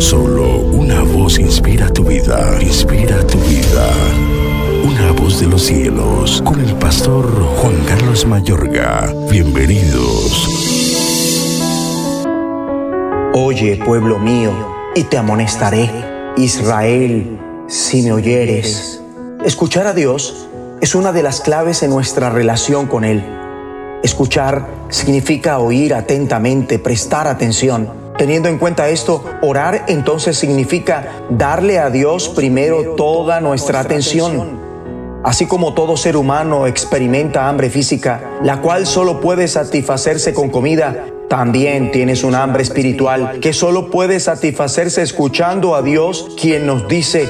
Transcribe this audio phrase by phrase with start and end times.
[0.00, 3.86] Solo una voz inspira tu vida, inspira tu vida.
[4.84, 9.12] Una voz de los cielos, con el pastor Juan Carlos Mayorga.
[9.30, 10.48] Bienvenidos.
[13.34, 14.50] Oye, pueblo mío,
[14.96, 15.88] y te amonestaré,
[16.36, 17.38] Israel,
[17.68, 19.00] si me oyeres.
[19.44, 20.48] Escuchar a Dios
[20.80, 23.24] es una de las claves en nuestra relación con Él.
[24.02, 28.07] Escuchar significa oír atentamente, prestar atención.
[28.18, 34.58] Teniendo en cuenta esto, orar entonces significa darle a Dios primero toda nuestra atención.
[35.22, 41.06] Así como todo ser humano experimenta hambre física, la cual solo puede satisfacerse con comida,
[41.28, 47.28] también tienes un hambre espiritual que solo puede satisfacerse escuchando a Dios, quien nos dice,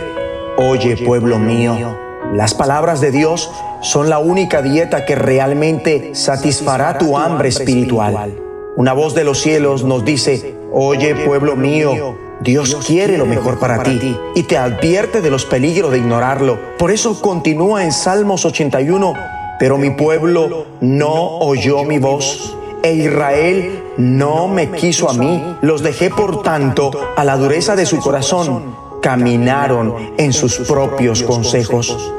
[0.57, 1.99] oye pueblo mío,
[2.33, 3.51] las palabras de Dios
[3.83, 8.39] son la única dieta que realmente satisfará tu hambre espiritual.
[8.77, 13.83] Una voz de los cielos nos dice, oye pueblo mío, Dios quiere lo mejor para
[13.83, 16.59] ti y te advierte de los peligros de ignorarlo.
[16.79, 19.15] Por eso continúa en Salmos 81,
[19.59, 25.43] pero mi pueblo no oyó mi voz e Israel no me quiso a mí.
[25.61, 28.77] Los dejé por tanto a la dureza de su corazón.
[29.03, 32.13] Caminaron en sus propios consejos.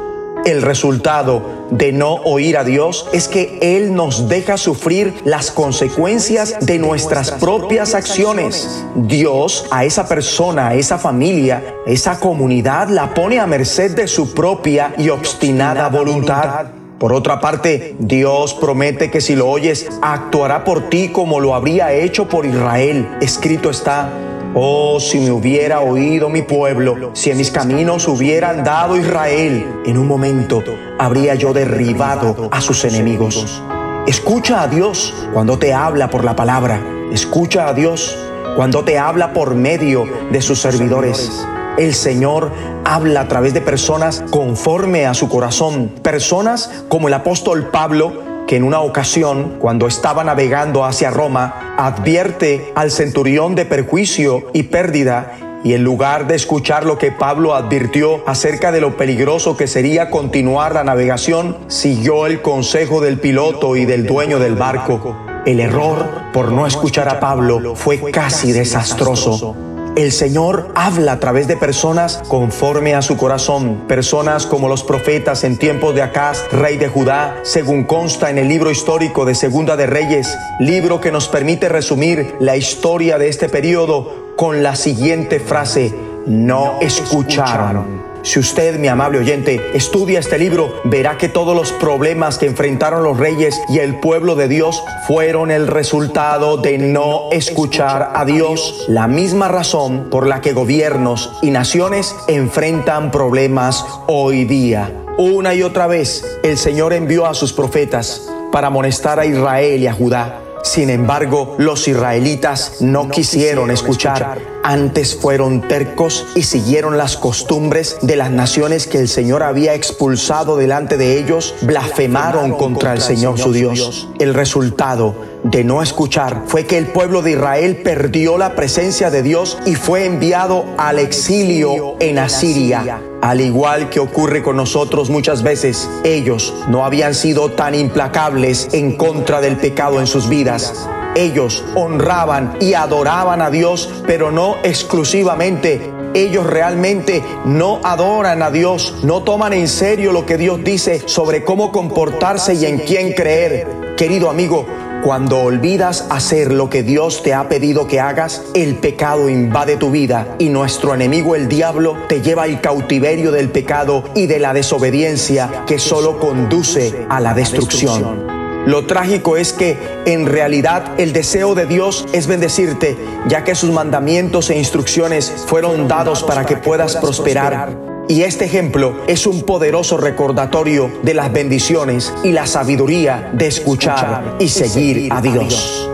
[0.45, 6.55] El resultado de no oír a Dios es que Él nos deja sufrir las consecuencias
[6.61, 8.83] de nuestras propias acciones.
[8.95, 14.33] Dios a esa persona, a esa familia, esa comunidad la pone a merced de su
[14.33, 16.67] propia y obstinada voluntad.
[16.99, 21.93] Por otra parte, Dios promete que si lo oyes, actuará por ti como lo habría
[21.93, 23.07] hecho por Israel.
[23.21, 24.09] Escrito está,
[24.55, 29.97] Oh, si me hubiera oído mi pueblo, si en mis caminos hubieran dado Israel, en
[29.97, 30.64] un momento
[30.97, 33.61] habría yo derribado a sus enemigos.
[34.08, 36.81] Escucha a Dios cuando te habla por la palabra.
[37.11, 38.17] Escucha a Dios
[38.56, 41.45] cuando te habla por medio de sus servidores.
[41.78, 42.52] El Señor
[42.86, 45.91] habla a través de personas conforme a su corazón.
[46.02, 52.73] Personas como el apóstol Pablo, que en una ocasión, cuando estaba navegando hacia Roma, advierte
[52.73, 55.33] al centurión de perjuicio y pérdida
[55.63, 60.09] y en lugar de escuchar lo que Pablo advirtió acerca de lo peligroso que sería
[60.09, 65.16] continuar la navegación, siguió el consejo del piloto y del dueño del barco.
[65.45, 69.55] El error por no escuchar a Pablo fue casi desastroso.
[69.95, 75.44] El Señor habla a través de personas conforme a su corazón, personas como los profetas
[75.44, 79.75] en tiempos de Acaz, rey de Judá, según consta en el libro histórico de Segunda
[79.75, 85.39] de Reyes, libro que nos permite resumir la historia de este periodo con la siguiente
[85.39, 85.94] frase,
[86.25, 88.09] no escucharon.
[88.22, 93.03] Si usted, mi amable oyente, estudia este libro, verá que todos los problemas que enfrentaron
[93.03, 98.85] los reyes y el pueblo de Dios fueron el resultado de no escuchar a Dios.
[98.90, 104.91] La misma razón por la que gobiernos y naciones enfrentan problemas hoy día.
[105.18, 109.88] Una y otra vez el Señor envió a sus profetas para amonestar a Israel y
[109.88, 110.41] a Judá.
[110.63, 118.16] Sin embargo, los israelitas no quisieron escuchar antes fueron tercos y siguieron las costumbres de
[118.16, 123.53] las naciones que el Señor había expulsado delante de ellos, blasfemaron contra el Señor su
[123.53, 124.09] Dios.
[124.20, 129.24] El resultado de no escuchar fue que el pueblo de Israel perdió la presencia de
[129.24, 133.02] Dios y fue enviado al exilio en Asiria.
[133.22, 138.96] Al igual que ocurre con nosotros muchas veces, ellos no habían sido tan implacables en
[138.96, 145.92] contra del pecado en sus vidas ellos honraban y adoraban a Dios, pero no exclusivamente.
[146.14, 151.44] Ellos realmente no adoran a Dios, no toman en serio lo que Dios dice sobre
[151.44, 153.96] cómo comportarse y en quién creer.
[153.96, 154.66] Querido amigo,
[155.03, 159.91] cuando olvidas hacer lo que Dios te ha pedido que hagas, el pecado invade tu
[159.91, 164.53] vida y nuestro enemigo el diablo te lleva al cautiverio del pecado y de la
[164.53, 168.38] desobediencia que solo conduce a la destrucción.
[168.69, 172.96] Lo trágico es que en realidad el deseo de Dios es bendecirte,
[173.28, 177.76] ya que sus mandamientos e instrucciones fueron dados para que puedas prosperar.
[178.08, 184.35] Y este ejemplo es un poderoso recordatorio de las bendiciones y la sabiduría de escuchar
[184.38, 185.90] y seguir a Dios.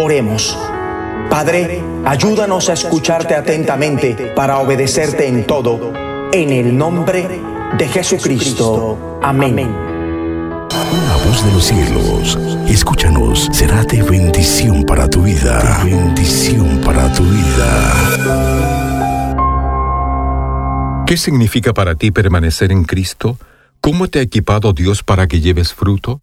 [0.00, 0.58] Oremos.
[1.28, 5.92] Padre, ayúdanos a escucharte atentamente para obedecerte en todo.
[6.32, 7.28] En el nombre
[7.76, 9.18] de Jesucristo.
[9.20, 9.87] Amén
[11.44, 12.38] de los cielos.
[12.68, 15.82] Escúchanos, será de bendición para tu vida.
[15.84, 17.94] bendición para tu vida.
[21.06, 23.38] ¿Qué significa para ti permanecer en Cristo?
[23.80, 26.20] ¿Cómo te ha equipado Dios para que lleves fruto?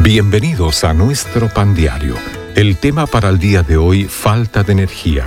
[0.00, 2.16] Bienvenidos a nuestro pan diario.
[2.56, 5.24] El tema para el día de hoy, falta de energía.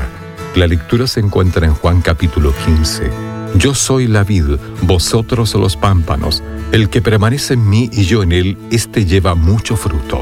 [0.55, 3.34] La lectura se encuentra en Juan capítulo 15.
[3.57, 6.43] Yo soy la vid, vosotros los pámpanos.
[6.71, 10.21] El que permanece en mí y yo en él, éste lleva mucho fruto.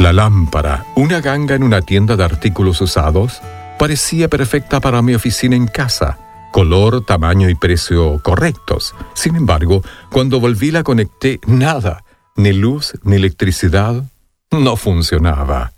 [0.00, 3.40] La lámpara, una ganga en una tienda de artículos usados,
[3.78, 6.18] parecía perfecta para mi oficina en casa
[6.54, 8.94] color, tamaño y precio correctos.
[9.14, 9.82] Sin embargo,
[10.12, 12.04] cuando volví la conecté, nada,
[12.36, 14.04] ni luz ni electricidad,
[14.52, 15.73] no funcionaba.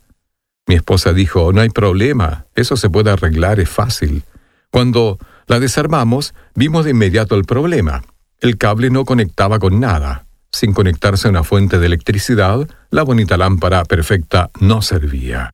[0.67, 4.25] Mi esposa dijo, no hay problema, eso se puede arreglar, es fácil.
[4.71, 8.03] Cuando la desarmamos, vimos de inmediato el problema.
[8.41, 10.27] El cable no conectaba con nada.
[10.51, 15.53] Sin conectarse a una fuente de electricidad, la bonita lámpara perfecta no servía.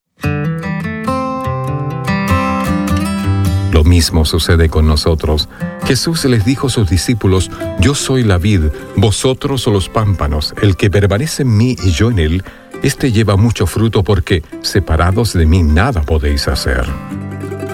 [3.73, 5.49] Lo mismo sucede con nosotros.
[5.85, 7.51] Jesús les dijo a sus discípulos,
[7.81, 8.65] Yo soy la vid,
[8.97, 12.45] vosotros los pámpanos, el que permanece en mí y yo en él,
[12.83, 16.85] éste lleva mucho fruto porque separados de mí nada podéis hacer.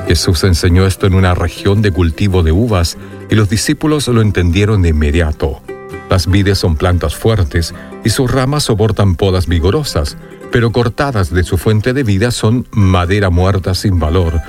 [0.06, 2.96] Jesús enseñó esto en una región de cultivo de uvas
[3.30, 5.60] y los discípulos lo entendieron de inmediato.
[6.08, 7.74] Las vides son plantas fuertes
[8.04, 10.16] y sus ramas soportan podas vigorosas,
[10.50, 14.40] pero cortadas de su fuente de vida son madera muerta sin valor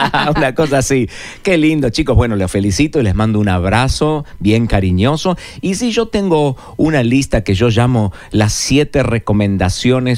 [0.36, 1.08] una cosa así.
[1.44, 2.16] Qué lindo, chicos.
[2.16, 5.38] Bueno, les felicito y les mando un abrazo bien cariñoso.
[5.62, 9.72] Y si yo tengo una lista que yo llamo las siete recomendaciones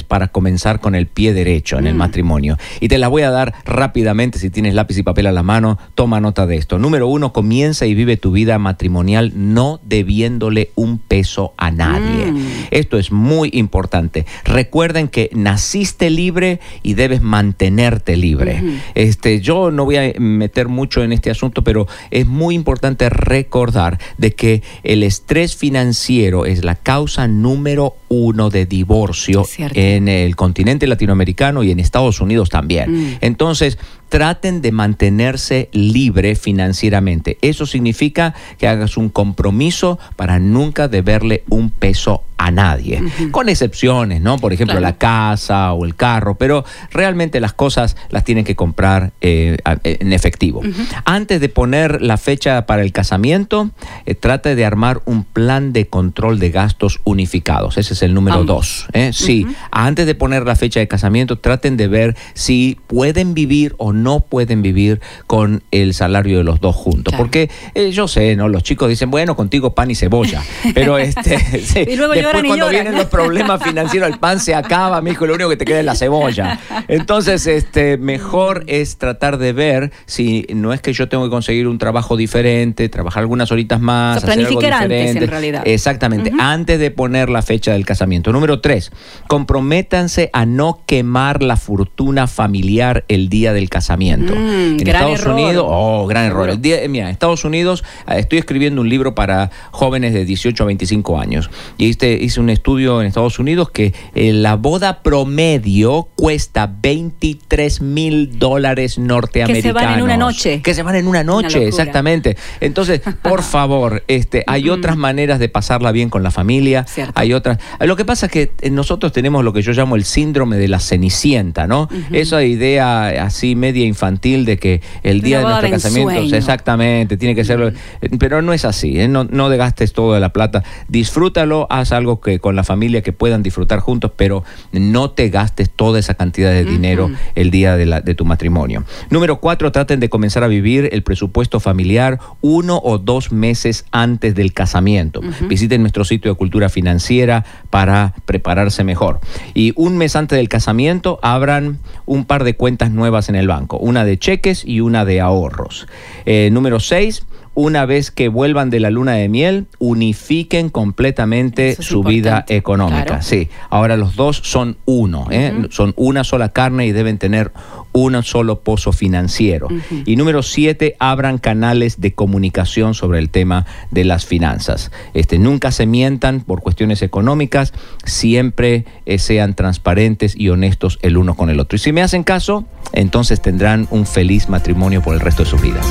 [0.04, 1.98] para comenzar con el pie derecho en el mm.
[1.98, 2.58] matrimonio.
[2.78, 5.78] Y te las voy a dar rápidamente, si tienes lápiz y papel a la mano,
[5.96, 6.78] toma nota de esto.
[6.78, 12.30] Número uno, comienza y vive tu vida matrimonial no debiéndole un peso a nadie.
[12.30, 12.46] Mm.
[12.70, 14.26] Esto es muy importante.
[14.44, 18.62] Recuerden que naciste libre y debes mantenerte libre.
[18.94, 23.98] este, yo no voy a meter mucho en este asunto, pero es muy importante recordar
[24.18, 30.86] de que el estrés financiero es la causa número uno de divorcio en el continente
[30.86, 32.92] latinoamericano y en Estados Unidos también.
[32.92, 33.18] Mm.
[33.20, 33.78] Entonces,
[34.14, 37.36] traten de mantenerse libre financieramente.
[37.40, 44.20] Eso significa que hagas un compromiso para nunca deberle un peso a nadie, con excepciones,
[44.20, 44.38] ¿no?
[44.38, 49.12] Por ejemplo, la casa o el carro, pero realmente las cosas las tienen que comprar
[49.22, 50.60] eh, en efectivo.
[51.04, 53.70] Antes de poner la fecha para el casamiento,
[54.04, 57.78] eh, trate de armar un plan de control de gastos unificados.
[57.78, 58.88] Ese es el número dos.
[58.92, 59.12] ¿eh?
[59.14, 63.92] Sí, antes de poner la fecha de casamiento, traten de ver si pueden vivir o
[63.92, 67.14] no pueden vivir con el salario de los dos juntos.
[67.16, 67.50] Porque
[67.92, 68.48] yo sé, ¿no?
[68.48, 70.42] Los chicos dicen, bueno, contigo pan y cebolla,
[70.74, 71.38] pero este...
[71.88, 75.34] y luego Después cuando vienen los problemas financieros, el pan se acaba, mi hijo, lo
[75.34, 76.58] único que te queda es la cebolla.
[76.88, 81.66] Entonces, este, mejor es tratar de ver si no es que yo tengo que conseguir
[81.68, 85.62] un trabajo diferente, trabajar algunas horitas más, o planificar antes en realidad.
[85.64, 88.32] Exactamente, antes de poner la fecha del casamiento.
[88.32, 88.90] Número tres,
[89.28, 94.34] comprométanse a no quemar la fortuna familiar el día del casamiento casamiento.
[94.34, 95.34] Mm, en Estados error.
[95.34, 96.48] Unidos, oh, gran error.
[96.48, 100.62] El día- mira, en Estados Unidos eh, estoy escribiendo un libro para jóvenes de 18
[100.62, 101.50] a 25 años.
[101.76, 107.82] Y este, hice un estudio en Estados Unidos que eh, la boda promedio cuesta 23
[107.82, 110.02] mil dólares norteamericanos.
[110.02, 110.62] una noche.
[110.62, 112.38] Que se van en una noche, exactamente.
[112.60, 116.84] Entonces, por favor, este, hay otras maneras de pasarla bien con la familia.
[116.88, 117.12] Cierto.
[117.16, 117.58] Hay otras.
[117.80, 120.68] Lo que pasa es que eh, nosotros tenemos lo que yo llamo el síndrome de
[120.68, 121.88] la cenicienta, ¿no?
[122.12, 127.34] Esa idea así media infantil de que el día de nuestro de casamiento, exactamente, tiene
[127.34, 127.74] que ser.
[128.20, 129.08] Pero no es así, ¿eh?
[129.08, 130.62] no, no gastes toda la plata.
[130.88, 135.70] Disfrútalo, haz algo que con la familia que puedan disfrutar juntos, pero no te gastes
[135.70, 138.84] toda esa cantidad de dinero el día de, la- de tu matrimonio.
[139.10, 144.36] Número cuatro, traten de comenzar a vivir el presupuesto familiar uno o dos meses antes
[144.36, 145.20] del casamiento.
[145.48, 149.18] Visiten nuestro sitio de cultura financiera para prepararse mejor.
[149.52, 153.78] Y un mes antes del casamiento, abran un par de cuentas nuevas en el banco,
[153.78, 155.86] una de cheques y una de ahorros.
[156.26, 161.86] Eh, número seis, una vez que vuelvan de la luna de miel, unifiquen completamente es
[161.86, 163.04] su vida económica.
[163.04, 163.22] claro.
[163.22, 165.66] Sí, ahora los dos son uno, ¿eh?
[165.70, 167.52] son una sola carne y deben tener
[167.94, 169.68] un solo pozo financiero.
[170.04, 174.90] Y número siete, abran canales de comunicación sobre el tema de las finanzas.
[175.14, 177.72] Este, nunca se mientan por cuestiones económicas,
[178.04, 181.76] siempre eh, sean transparentes y honestos el uno con el otro.
[181.76, 185.62] Y si me hacen caso, entonces tendrán un feliz matrimonio por el resto de sus
[185.62, 185.86] vidas.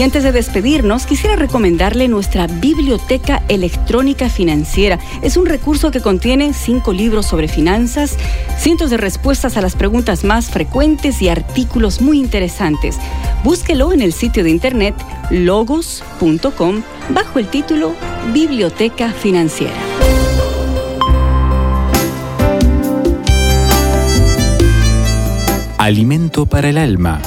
[0.00, 4.98] Y antes de despedirnos, quisiera recomendarle nuestra biblioteca electrónica financiera.
[5.20, 8.16] Es un recurso que contiene cinco libros sobre finanzas,
[8.56, 12.96] cientos de respuestas a las preguntas más frecuentes y artículos muy interesantes.
[13.44, 14.94] Búsquelo en el sitio de internet
[15.28, 16.80] logos.com
[17.10, 17.94] bajo el título
[18.32, 19.76] Biblioteca Financiera.
[25.76, 27.20] Alimento para el alma.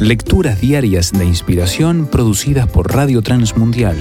[0.00, 3.96] Lecturas diarias de inspiración producidas por Radio Transmundial.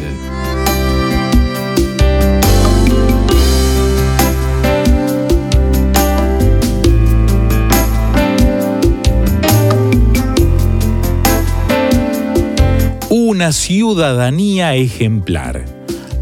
[13.09, 15.65] Una ciudadanía ejemplar.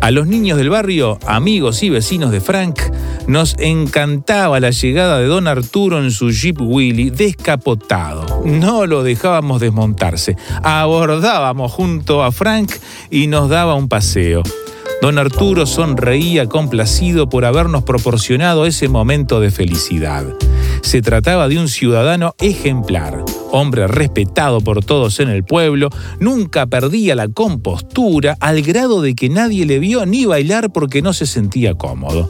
[0.02, 2.78] A los niños del barrio, amigos y vecinos de Frank,
[3.32, 8.44] nos encantaba la llegada de don Arturo en su Jeep Willy descapotado.
[8.44, 10.36] No lo dejábamos desmontarse.
[10.64, 12.74] Abordábamos junto a Frank
[13.10, 14.44] y nos daba un paseo.
[15.02, 20.26] Don Arturo sonreía complacido por habernos proporcionado ese momento de felicidad.
[20.82, 25.90] Se trataba de un ciudadano ejemplar, hombre respetado por todos en el pueblo,
[26.20, 31.14] nunca perdía la compostura al grado de que nadie le vio ni bailar porque no
[31.14, 32.30] se sentía cómodo.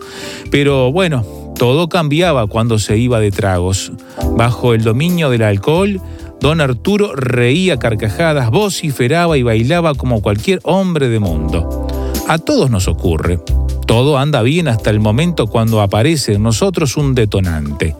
[0.49, 1.25] Pero bueno,
[1.57, 3.91] todo cambiaba cuando se iba de tragos.
[4.35, 6.01] Bajo el dominio del alcohol,
[6.39, 11.87] don Arturo reía carcajadas, vociferaba y bailaba como cualquier hombre de mundo.
[12.27, 13.39] A todos nos ocurre.
[13.85, 17.95] Todo anda bien hasta el momento cuando aparece en nosotros un detonante.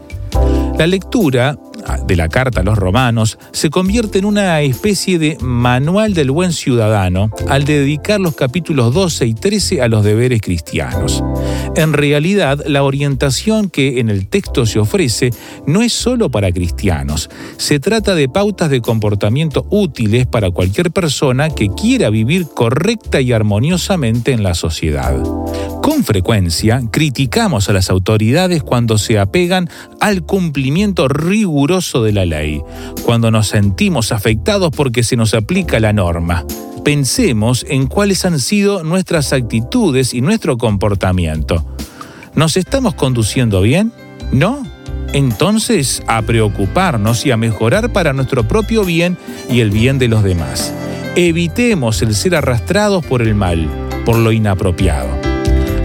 [0.78, 1.58] La lectura
[2.06, 6.54] de la carta a los romanos se convierte en una especie de manual del buen
[6.54, 11.24] ciudadano al dedicar los capítulos 12 y 13 a los deberes cristianos.
[11.76, 15.32] En realidad, la orientación que en el texto se ofrece
[15.66, 21.50] no es solo para cristianos, se trata de pautas de comportamiento útiles para cualquier persona
[21.50, 25.16] que quiera vivir correcta y armoniosamente en la sociedad.
[25.82, 32.62] Con frecuencia criticamos a las autoridades cuando se apegan al cumplimiento riguroso de la ley,
[33.04, 36.46] cuando nos sentimos afectados porque se nos aplica la norma.
[36.84, 41.64] Pensemos en cuáles han sido nuestras actitudes y nuestro comportamiento.
[42.34, 43.92] ¿Nos estamos conduciendo bien?
[44.32, 44.66] ¿No?
[45.14, 49.18] Entonces, a preocuparnos y a mejorar para nuestro propio bien
[49.50, 50.74] y el bien de los demás.
[51.16, 53.70] Evitemos el ser arrastrados por el mal,
[54.04, 55.10] por lo inapropiado.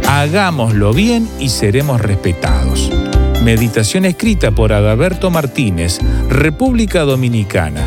[0.08, 2.90] Hagámoslo bien y seremos respetados.
[3.42, 5.98] Meditación escrita por Adalberto Martínez,
[6.30, 7.86] República Dominicana.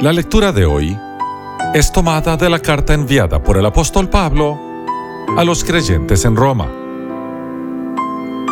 [0.00, 0.96] La lectura de hoy
[1.74, 4.56] es tomada de la carta enviada por el apóstol Pablo
[5.36, 6.68] a los creyentes en Roma.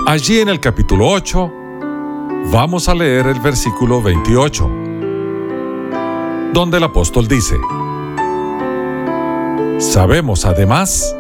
[0.09, 1.53] Allí en el capítulo 8
[2.51, 4.69] vamos a leer el versículo 28,
[6.53, 7.55] donde el apóstol dice,
[9.79, 11.15] Sabemos además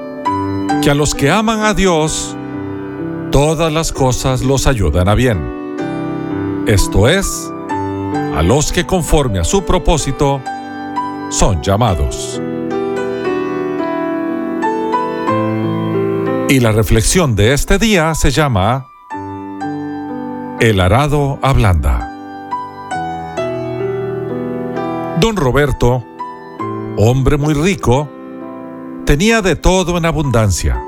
[0.82, 2.36] que a los que aman a Dios,
[3.30, 5.76] todas las cosas los ayudan a bien.
[6.66, 7.52] Esto es,
[8.36, 10.42] a los que conforme a su propósito
[11.30, 12.40] son llamados.
[16.50, 18.88] Y la reflexión de este día se llama
[20.60, 22.12] El arado ablanda.
[25.18, 26.04] Don Roberto,
[26.98, 28.06] hombre muy rico,
[29.06, 30.78] tenía de todo en abundancia.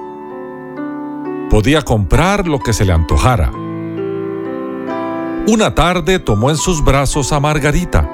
[1.49, 3.50] Podía comprar lo que se le antojara.
[5.49, 8.07] Una tarde tomó en sus brazos a Margarita,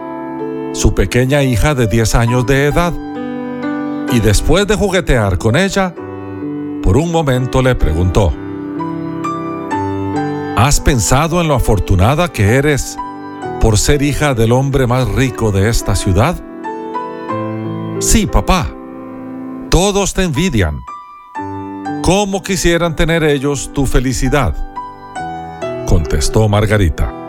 [0.72, 2.92] su pequeña hija de 10 años de edad,
[4.12, 5.92] y después de juguetear con ella,
[6.80, 8.32] por un momento le preguntó,
[10.56, 12.96] ¿Has pensado en lo afortunada que eres
[13.60, 16.40] por ser hija del hombre más rico de esta ciudad?
[17.98, 18.68] Sí, papá.
[19.70, 20.78] Todos te envidian.
[22.00, 24.54] ¿Cómo quisieran tener ellos tu felicidad?
[25.84, 27.23] contestó Margarita.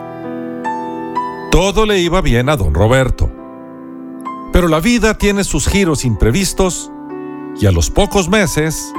[1.56, 3.30] Todo le iba bien a don Roberto.
[4.52, 6.92] Pero la vida tiene sus giros imprevistos
[7.58, 8.92] y a los pocos meses,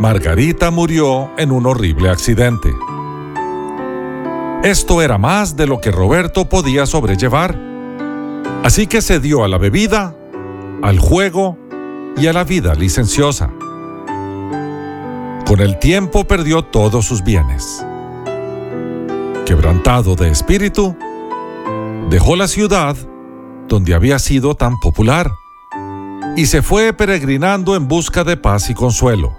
[0.00, 2.74] Margarita murió en un horrible accidente.
[4.64, 7.56] Esto era más de lo que Roberto podía sobrellevar,
[8.64, 10.16] así que se dio a la bebida,
[10.82, 11.56] al juego
[12.16, 13.52] y a la vida licenciosa.
[15.46, 17.86] Con el tiempo perdió todos sus bienes.
[19.46, 20.96] Quebrantado de espíritu,
[22.08, 22.96] dejó la ciudad
[23.68, 25.30] donde había sido tan popular
[26.36, 29.32] y se fue peregrinando en busca de paz y consuelo.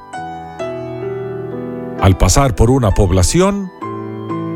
[2.02, 3.72] Al pasar por una población,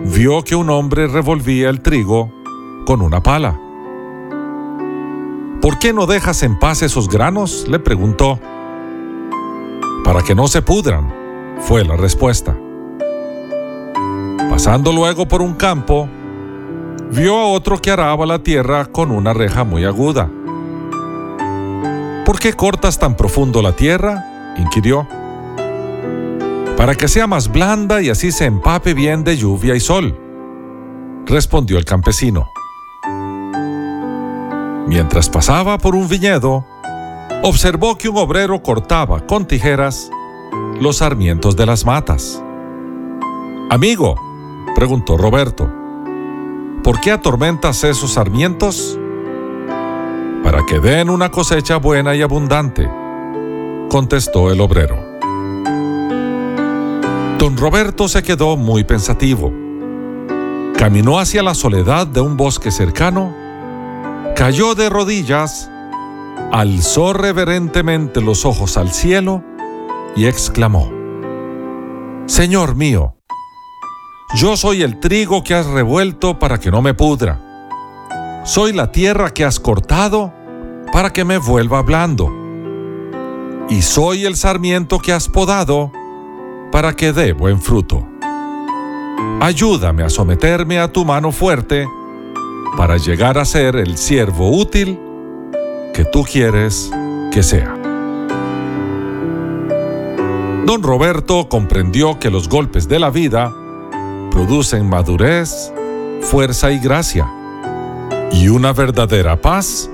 [0.06, 2.32] vio que un hombre revolvía el trigo
[2.86, 3.60] con una pala.
[5.62, 7.68] ¿Por qué no dejas en paz esos granos?
[7.68, 8.40] le preguntó.
[10.06, 11.14] Para que no se pudran,
[11.60, 12.58] fue la respuesta.
[14.50, 16.10] Pasando luego por un campo,
[17.12, 20.30] vio a otro que araba la tierra con una reja muy aguda.
[22.26, 24.54] ¿Por qué cortas tan profundo la tierra?
[24.58, 25.08] inquirió.
[26.78, 30.18] Para que sea más blanda y así se empape bien de lluvia y sol,
[31.26, 32.50] respondió el campesino.
[34.88, 36.66] Mientras pasaba por un viñedo,
[37.44, 40.10] observó que un obrero cortaba con tijeras
[40.80, 42.42] los sarmientos de las matas.
[43.70, 44.16] Amigo,
[44.76, 45.70] preguntó Roberto,
[46.90, 48.98] ¿por qué atormentas esos sarmientos?
[50.44, 52.90] Para que den una cosecha buena y abundante,
[53.92, 54.98] contestó el obrero.
[57.38, 59.54] Don Roberto se quedó muy pensativo.
[60.80, 63.36] Caminó hacia la soledad de un bosque cercano
[64.36, 65.70] cayó de rodillas,
[66.52, 69.44] alzó reverentemente los ojos al cielo
[70.16, 70.92] y exclamó,
[72.26, 73.19] Señor mío,
[74.36, 77.40] yo soy el trigo que has revuelto para que no me pudra.
[78.46, 80.34] Soy la tierra que has cortado
[80.92, 82.30] para que me vuelva blando.
[83.70, 85.92] Y soy el sarmiento que has podado
[86.72, 88.08] para que dé buen fruto.
[89.42, 91.88] Ayúdame a someterme a tu mano fuerte
[92.78, 95.00] para llegar a ser el siervo útil
[95.94, 96.92] que tú quieres
[97.32, 97.76] que sea.
[100.66, 103.52] Don Roberto comprendió que los golpes de la vida
[104.32, 105.74] producen madurez,
[106.22, 107.28] fuerza y gracia,
[108.32, 109.90] y una verdadera paz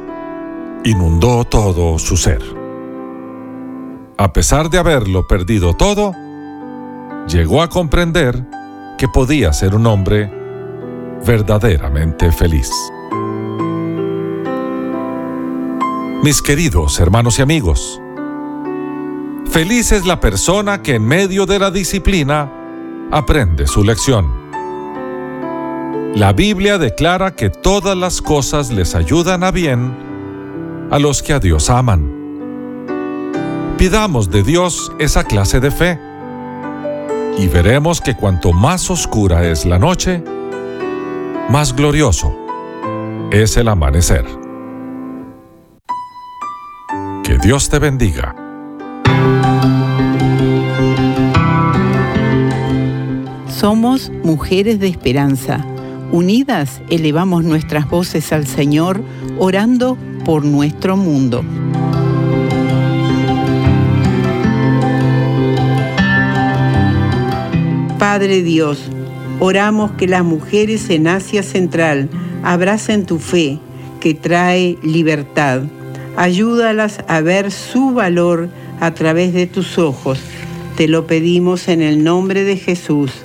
[0.84, 2.42] inundó todo su ser.
[4.18, 6.14] A pesar de haberlo perdido todo,
[7.28, 8.46] llegó a comprender
[8.98, 10.32] que podía ser un hombre
[11.26, 12.72] verdaderamente feliz.
[16.24, 18.02] Mis queridos hermanos y amigos,
[19.50, 22.52] feliz es la persona que en medio de la disciplina
[23.12, 24.46] aprende su lección.
[26.16, 29.94] La Biblia declara que todas las cosas les ayudan a bien
[30.92, 32.12] a los que a Dios aman.
[33.78, 36.00] Pidamos de Dios esa clase de fe
[37.38, 40.24] y veremos que cuanto más oscura es la noche,
[41.50, 42.34] más glorioso
[43.32, 44.26] es el amanecer.
[47.24, 48.45] Que Dios te bendiga.
[53.66, 55.66] Somos mujeres de esperanza
[56.12, 59.02] Unidas elevamos nuestras voces al Señor,
[59.40, 61.44] orando por nuestro mundo.
[67.98, 68.84] Padre Dios,
[69.40, 72.08] oramos que las mujeres en Asia Central
[72.44, 73.58] abracen tu fe
[74.00, 75.64] que trae libertad.
[76.16, 78.48] Ayúdalas a ver su valor
[78.80, 80.20] a través de tus ojos.
[80.78, 83.25] Te lo pedimos en el nombre de Jesús.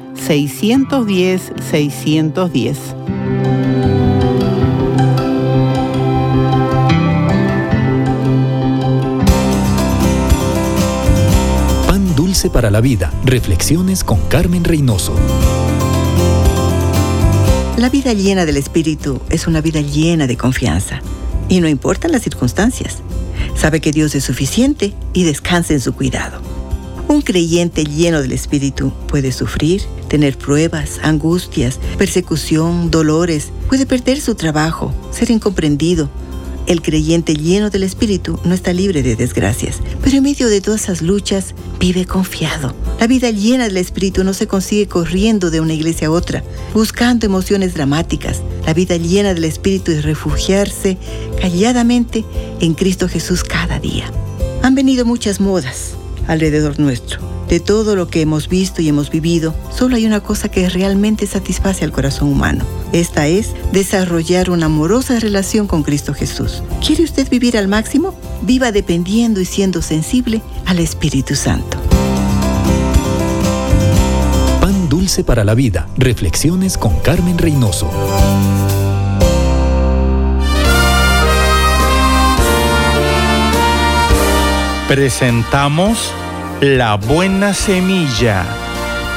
[0.27, 2.77] 610 610.
[11.87, 13.11] Pan dulce para la vida.
[13.25, 15.15] Reflexiones con Carmen Reynoso.
[17.77, 21.01] La vida llena del Espíritu es una vida llena de confianza.
[21.49, 22.99] Y no importan las circunstancias.
[23.55, 26.41] Sabe que Dios es suficiente y descansa en su cuidado.
[27.07, 29.81] Un creyente lleno del Espíritu puede sufrir,
[30.11, 36.09] tener pruebas, angustias, persecución, dolores, puede perder su trabajo, ser incomprendido.
[36.67, 40.81] El creyente lleno del Espíritu no está libre de desgracias, pero en medio de todas
[40.81, 42.75] esas luchas vive confiado.
[42.99, 46.43] La vida llena del Espíritu no se consigue corriendo de una iglesia a otra,
[46.73, 48.41] buscando emociones dramáticas.
[48.65, 50.97] La vida llena del Espíritu es refugiarse
[51.39, 52.25] calladamente
[52.59, 54.11] en Cristo Jesús cada día.
[54.61, 55.93] Han venido muchas modas
[56.27, 57.40] alrededor nuestro.
[57.51, 61.27] De todo lo que hemos visto y hemos vivido, solo hay una cosa que realmente
[61.27, 62.63] satisface al corazón humano.
[62.93, 66.63] Esta es desarrollar una amorosa relación con Cristo Jesús.
[66.79, 68.15] ¿Quiere usted vivir al máximo?
[68.41, 71.77] Viva dependiendo y siendo sensible al Espíritu Santo.
[74.61, 75.89] Pan dulce para la vida.
[75.97, 77.91] Reflexiones con Carmen Reynoso.
[84.87, 86.13] Presentamos
[86.61, 88.45] La Buena Semilla,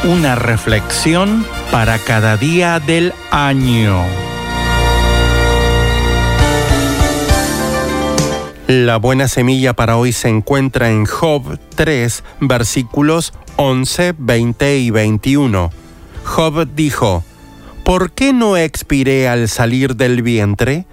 [0.04, 4.02] una reflexión para cada día del año.
[8.66, 15.70] La buena semilla para hoy se encuentra en Job 3, versículos 11, 20 y 21.
[16.24, 17.24] Job dijo,
[17.84, 20.86] ¿Por qué no expiré al salir del vientre?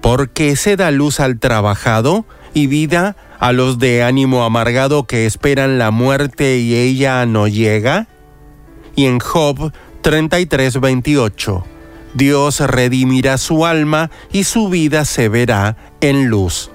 [0.00, 5.26] ¿Por qué se da luz al trabajado y vida a los de ánimo amargado que
[5.26, 8.08] esperan la muerte y ella no llega?
[8.94, 9.72] Y en Job
[10.02, 11.64] 33, 28,
[12.14, 16.70] Dios redimirá su alma y su vida se verá en luz.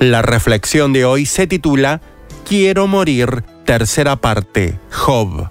[0.00, 2.00] La reflexión de hoy se titula
[2.46, 5.48] Quiero morir, tercera parte, Job.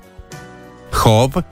[0.91, 1.43] Job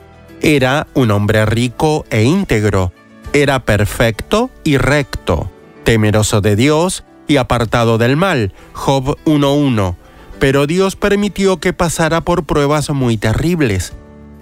[0.41, 2.91] era un hombre rico e íntegro,
[3.34, 5.50] era perfecto y recto,
[5.84, 9.96] temeroso de Dios y apartado del mal, Job 1.1.
[10.39, 13.94] Pero Dios permitió que pasara por pruebas muy terribles.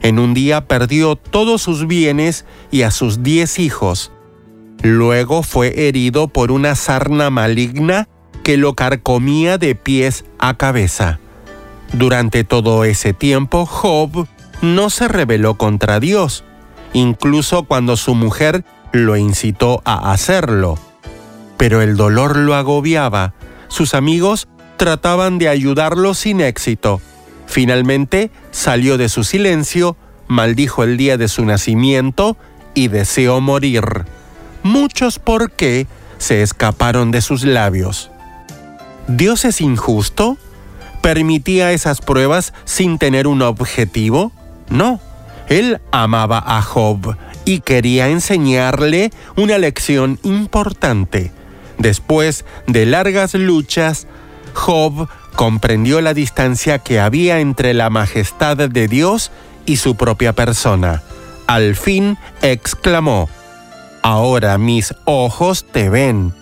[0.02, 4.12] En un día perdió todos sus bienes y a sus diez hijos.
[4.82, 8.08] Luego fue herido por una sarna maligna
[8.43, 11.19] que lo carcomía de pies a cabeza.
[11.93, 14.28] Durante todo ese tiempo, Job
[14.62, 16.43] no se rebeló contra Dios,
[16.93, 20.78] incluso cuando su mujer lo incitó a hacerlo.
[21.59, 23.33] Pero el dolor lo agobiaba.
[23.67, 27.01] Sus amigos trataban de ayudarlo sin éxito.
[27.47, 29.97] Finalmente salió de su silencio,
[30.29, 32.37] maldijo el día de su nacimiento
[32.73, 33.83] y deseó morir.
[34.63, 35.85] Muchos por qué
[36.17, 38.09] se escaparon de sus labios.
[39.09, 40.37] ¿Dios es injusto?
[41.01, 44.31] ¿Permitía esas pruebas sin tener un objetivo?
[44.69, 45.01] No.
[45.49, 51.33] Él amaba a Job y quería enseñarle una lección importante.
[51.79, 54.05] Después de largas luchas,
[54.53, 59.31] Job comprendió la distancia que había entre la majestad de Dios
[59.65, 61.01] y su propia persona.
[61.47, 63.29] Al fin exclamó,
[64.01, 66.33] Ahora mis ojos te ven.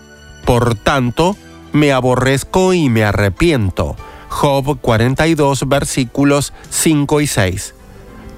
[0.45, 1.35] Por tanto,
[1.71, 3.95] me aborrezco y me arrepiento.
[4.29, 7.75] Job 42 versículos 5 y 6.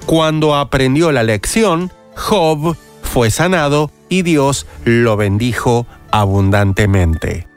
[0.06, 7.48] Cuando aprendió la lección, Job fue sanado y Dios lo bendijo abundantemente.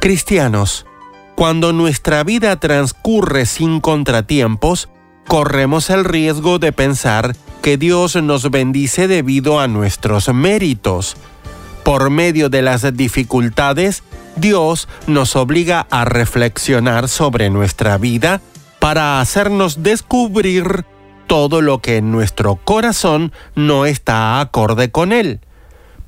[0.00, 0.86] Cristianos,
[1.34, 4.88] cuando nuestra vida transcurre sin contratiempos,
[5.26, 11.16] corremos el riesgo de pensar que Dios nos bendice debido a nuestros méritos.
[11.82, 14.02] Por medio de las dificultades,
[14.36, 18.40] Dios nos obliga a reflexionar sobre nuestra vida
[18.78, 20.84] para hacernos descubrir
[21.26, 25.40] todo lo que en nuestro corazón no está acorde con Él.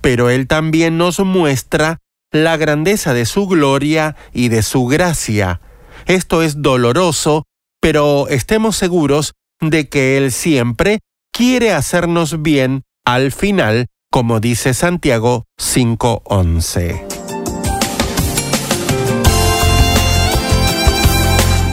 [0.07, 1.99] Pero Él también nos muestra
[2.31, 5.61] la grandeza de su gloria y de su gracia.
[6.07, 7.42] Esto es doloroso,
[7.81, 11.01] pero estemos seguros de que Él siempre
[11.33, 17.03] quiere hacernos bien al final, como dice Santiago 5.11.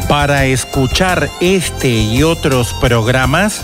[0.09, 3.63] Para escuchar este y otros programas,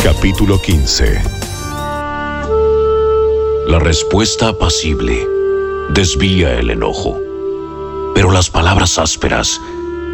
[0.02, 1.22] Capítulo 15
[3.68, 5.24] La respuesta apacible
[5.94, 7.18] desvía el enojo,
[8.14, 9.58] pero las palabras ásperas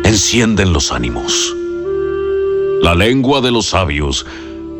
[0.04, 1.54] encienden los ánimos.
[2.82, 4.24] La lengua de los sabios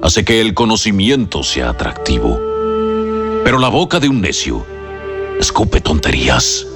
[0.02, 2.40] hace que el conocimiento sea atractivo,
[3.48, 4.66] pero la boca de un necio
[5.40, 6.66] escupe tonterías.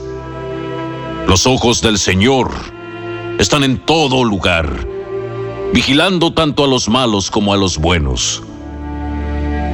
[1.29, 2.51] Los ojos del Señor
[3.39, 4.89] están en todo lugar,
[5.75, 8.43] vigilando tanto a los malos como a los buenos.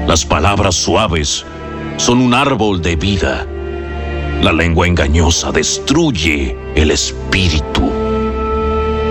[0.08, 1.44] Las palabras suaves
[1.98, 3.46] son un árbol de vida.
[4.42, 7.92] La lengua engañosa destruye el espíritu.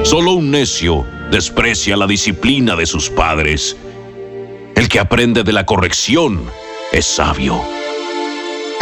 [0.03, 3.77] Solo un necio desprecia la disciplina de sus padres.
[4.75, 6.41] El que aprende de la corrección
[6.91, 7.76] es sabio.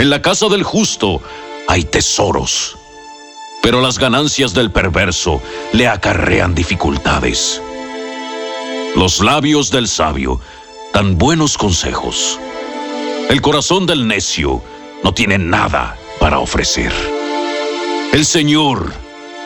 [0.05, 1.19] En la casa del justo
[1.67, 2.77] hay tesoros,
[3.63, 5.41] pero las ganancias del perverso
[5.73, 7.59] le acarrean dificultades.
[8.95, 10.39] Los labios del sabio
[10.93, 12.39] dan buenos consejos.
[13.29, 14.61] El corazón del necio
[15.03, 16.93] no tiene nada para ofrecer.
[18.13, 18.93] El Señor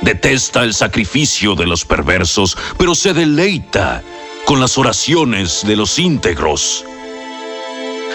[0.01, 4.03] detesta el sacrificio de los perversos, pero se deleita
[4.43, 6.83] con las oraciones de los íntegros.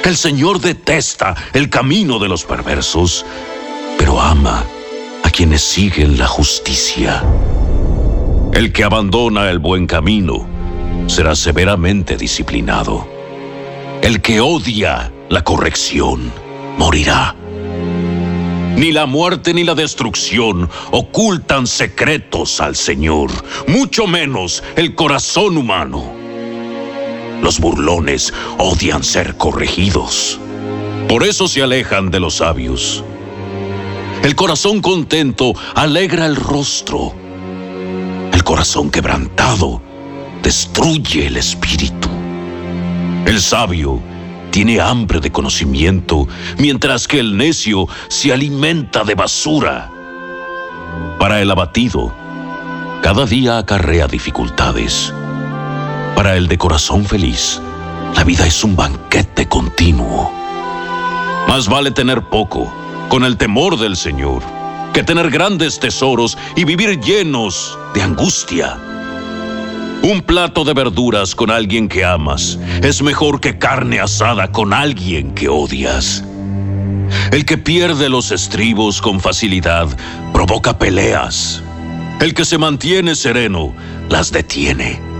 [0.05, 3.25] El Señor detesta el camino de los perversos,
[3.99, 4.62] pero ama
[5.23, 7.25] a quienes siguen la justicia.
[8.53, 10.47] El que abandona el buen camino
[11.07, 13.09] será severamente disciplinado.
[14.03, 16.31] El que odia la corrección
[16.77, 17.35] morirá.
[18.77, 23.31] Ni la muerte ni la destrucción ocultan secretos al Señor,
[23.69, 26.24] mucho menos el corazón humano.
[27.45, 30.41] Los burlones odian ser corregidos.
[31.07, 33.05] Por eso se alejan de los sabios.
[34.23, 37.13] El corazón contento alegra el rostro.
[38.33, 39.83] El corazón quebrantado
[40.43, 42.09] destruye el espíritu.
[43.27, 44.01] El sabio
[44.51, 46.27] tiene hambre de conocimiento,
[46.57, 49.91] mientras que el necio se alimenta de basura.
[51.19, 52.11] Para el abatido,
[53.03, 55.13] cada día acarrea dificultades.
[56.14, 57.61] Para el de corazón feliz,
[58.14, 60.33] la vida es un banquete continuo.
[61.48, 62.72] Más vale tener poco,
[63.09, 64.42] con el temor del Señor,
[64.92, 68.79] que tener grandes tesoros y vivir llenos de angustia.
[70.03, 75.35] Un plato de verduras con alguien que amas es mejor que carne asada con alguien
[75.35, 76.22] que odias.
[77.33, 79.88] El que pierde los estribos con facilidad
[80.33, 81.62] provoca peleas.
[82.20, 83.74] El que se mantiene sereno
[84.09, 85.13] las detiene.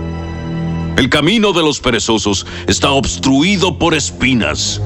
[0.97, 4.81] El camino de los perezosos está obstruido por espinas,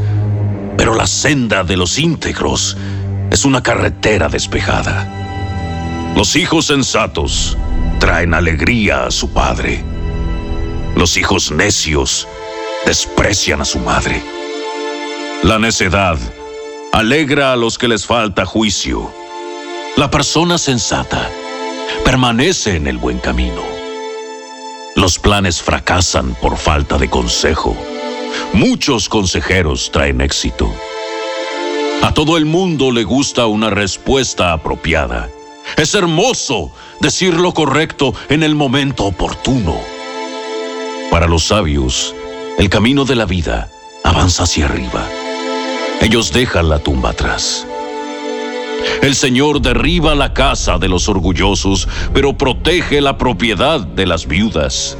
[0.76, 2.76] pero la senda de los íntegros
[3.30, 5.08] es una carretera despejada.
[6.16, 7.56] Los hijos sensatos
[8.00, 9.84] traen alegría a su padre.
[10.96, 12.28] Los hijos necios
[12.88, 14.24] desprecian a su madre.
[15.44, 16.18] La necedad
[16.92, 19.12] alegra a los que les falta juicio.
[19.96, 21.30] La persona sensata
[22.04, 23.79] permanece en el buen camino.
[25.00, 27.74] Los planes fracasan por falta de consejo.
[28.52, 30.70] Muchos consejeros traen éxito.
[32.02, 35.30] A todo el mundo le gusta una respuesta apropiada.
[35.78, 39.80] Es hermoso decir lo correcto en el momento oportuno.
[41.10, 42.14] Para los sabios,
[42.58, 43.72] el camino de la vida
[44.04, 45.08] avanza hacia arriba.
[46.02, 47.66] Ellos dejan la tumba atrás.
[49.02, 54.98] El Señor derriba la casa de los orgullosos, pero protege la propiedad de las viudas.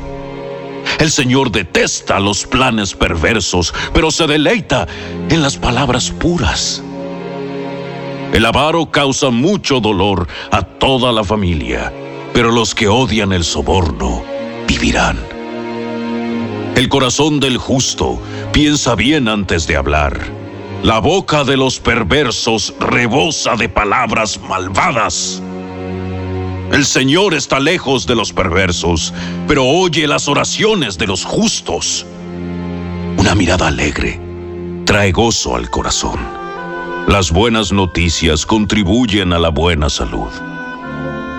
[1.00, 4.88] El Señor detesta los planes perversos, pero se deleita
[5.30, 6.84] en las palabras puras.
[8.34, 11.92] El avaro causa mucho dolor a toda la familia,
[12.34, 14.24] pero los que odian el soborno
[14.68, 15.18] vivirán.
[16.76, 18.22] El corazón del justo
[18.54, 20.20] piensa bien antes de hablar,
[20.84, 25.42] La boca de los perversos rebosa de palabras malvadas.
[26.72, 29.14] El Señor está lejos de los perversos,
[29.46, 32.06] pero oye las oraciones de los justos.
[33.18, 34.22] Una mirada alegre
[34.86, 36.18] trae gozo al corazón.
[37.08, 40.30] Las buenas noticias contribuyen a la buena salud.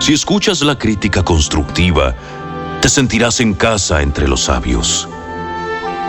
[0.01, 2.15] Si escuchas la crítica constructiva,
[2.83, 5.09] te sentirás en casa entre los sabios.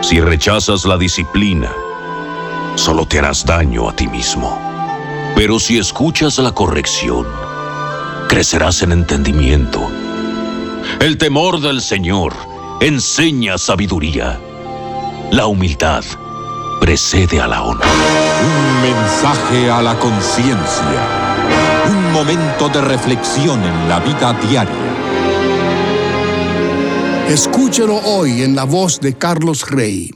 [0.02, 1.72] Si rechazas la disciplina,
[2.74, 4.58] solo te harás daño a ti mismo.
[5.34, 7.26] Pero si escuchas la corrección,
[8.28, 9.90] crecerás en entendimiento.
[11.00, 12.34] El temor del Señor
[12.80, 14.40] enseña sabiduría.
[15.30, 16.04] La humildad
[16.80, 17.86] precede a la honra.
[17.86, 21.06] Un mensaje a la conciencia.
[21.88, 24.92] Un momento de reflexión en la vida diaria.
[27.28, 30.12] Escúchelo hoy en la voz de Carlos Rey.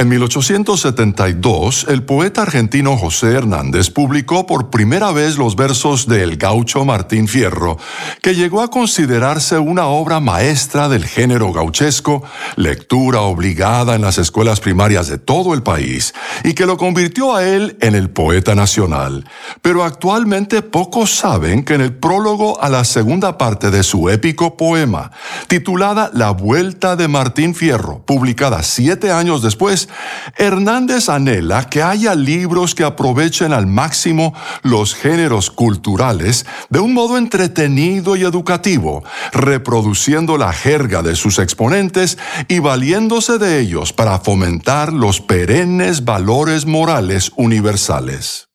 [0.00, 6.36] En 1872, el poeta argentino José Hernández publicó por primera vez los versos de El
[6.36, 7.78] gaucho Martín Fierro,
[8.22, 12.22] que llegó a considerarse una obra maestra del género gauchesco,
[12.54, 17.44] lectura obligada en las escuelas primarias de todo el país, y que lo convirtió a
[17.44, 19.28] él en el poeta nacional.
[19.62, 24.56] Pero actualmente pocos saben que en el prólogo a la segunda parte de su épico
[24.56, 25.10] poema,
[25.48, 29.87] titulada La Vuelta de Martín Fierro, publicada siete años después,
[30.36, 37.18] Hernández anhela que haya libros que aprovechen al máximo los géneros culturales de un modo
[37.18, 44.92] entretenido y educativo, reproduciendo la jerga de sus exponentes y valiéndose de ellos para fomentar
[44.92, 48.48] los perennes valores morales universales.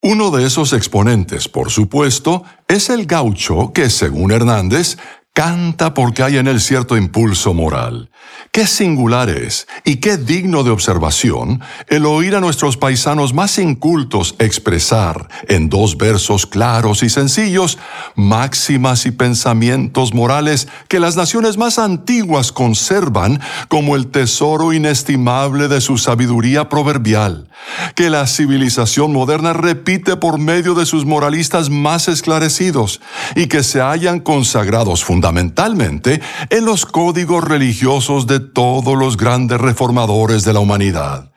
[0.00, 4.96] Uno de esos exponentes, por supuesto, es el gaucho que, según Hernández,
[5.34, 8.10] canta porque hay en él cierto impulso moral.
[8.50, 14.34] Qué singular es y qué digno de observación el oír a nuestros paisanos más incultos
[14.38, 17.78] expresar en dos versos claros y sencillos
[18.14, 25.82] máximas y pensamientos morales que las naciones más antiguas conservan como el tesoro inestimable de
[25.82, 27.48] su sabiduría proverbial,
[27.94, 33.00] que la civilización moderna repite por medio de sus moralistas más esclarecidos
[33.36, 40.42] y que se hayan consagrados fundamentalmente en los códigos religiosos de todos los grandes reformadores
[40.44, 41.30] de la humanidad.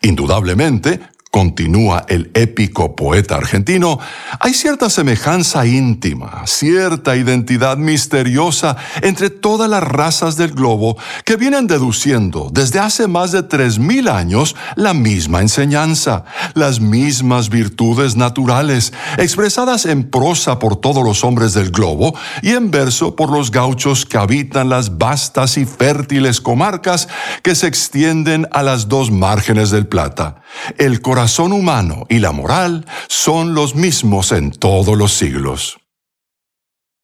[0.00, 1.00] Indudablemente,
[1.34, 3.98] continúa el épico poeta argentino,
[4.38, 11.66] hay cierta semejanza íntima, cierta identidad misteriosa entre todas las razas del globo que vienen
[11.66, 19.86] deduciendo desde hace más de 3.000 años la misma enseñanza, las mismas virtudes naturales, expresadas
[19.86, 24.18] en prosa por todos los hombres del globo y en verso por los gauchos que
[24.18, 27.08] habitan las vastas y fértiles comarcas
[27.42, 30.36] que se extienden a las dos márgenes del Plata.
[30.78, 35.78] El corazón humano y la moral son los mismos en todos los siglos.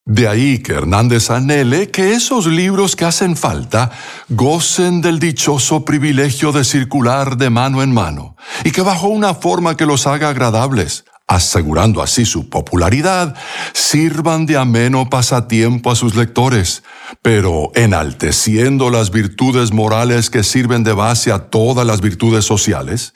[0.07, 3.91] De ahí que Hernández anhele que esos libros que hacen falta
[4.29, 9.77] gocen del dichoso privilegio de circular de mano en mano y que bajo una forma
[9.77, 13.37] que los haga agradables, asegurando así su popularidad,
[13.73, 16.83] sirvan de ameno pasatiempo a sus lectores,
[17.23, 23.15] pero enalteciendo las virtudes morales que sirven de base a todas las virtudes sociales,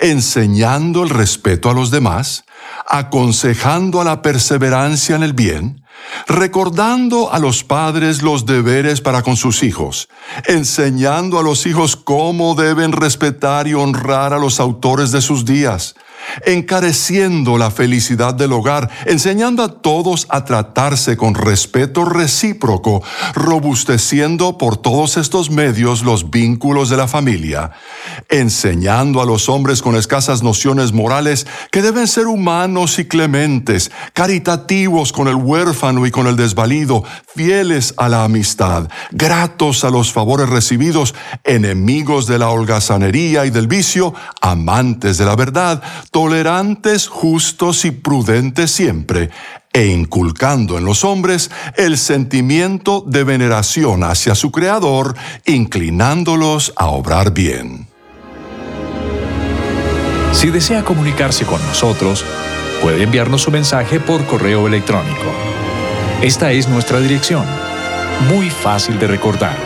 [0.00, 2.44] enseñando el respeto a los demás,
[2.86, 5.84] aconsejando a la perseverancia en el bien,
[6.26, 10.08] recordando a los padres los deberes para con sus hijos,
[10.46, 15.94] enseñando a los hijos cómo deben respetar y honrar a los autores de sus días,
[16.46, 23.02] encareciendo la felicidad del hogar, enseñando a todos a tratarse con respeto recíproco,
[23.34, 27.72] robusteciendo por todos estos medios los vínculos de la familia,
[28.28, 35.12] enseñando a los hombres con escasas nociones morales que deben ser humanos y clementes, caritativos
[35.12, 40.48] con el huérfano y con el desvalido, fieles a la amistad, gratos a los favores
[40.48, 45.82] recibidos, enemigos de la holgazanería y del vicio, amantes de la verdad,
[46.14, 49.30] tolerantes, justos y prudentes siempre,
[49.72, 57.32] e inculcando en los hombres el sentimiento de veneración hacia su Creador, inclinándolos a obrar
[57.32, 57.88] bien.
[60.30, 62.24] Si desea comunicarse con nosotros,
[62.80, 65.32] puede enviarnos su mensaje por correo electrónico.
[66.22, 67.44] Esta es nuestra dirección,
[68.28, 69.56] muy fácil de recordar.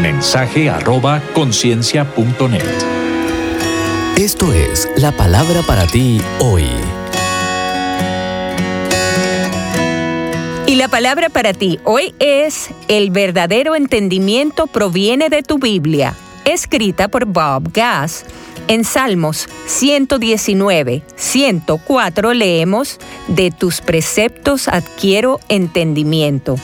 [0.00, 3.07] Mensaje arroba conciencia.net.
[4.18, 6.64] Esto es la palabra para ti hoy.
[10.66, 17.06] Y la palabra para ti hoy es El verdadero entendimiento proviene de tu Biblia, escrita
[17.06, 18.24] por Bob Gass
[18.66, 22.98] En Salmos 119, 104 leemos,
[23.28, 26.56] De tus preceptos adquiero entendimiento.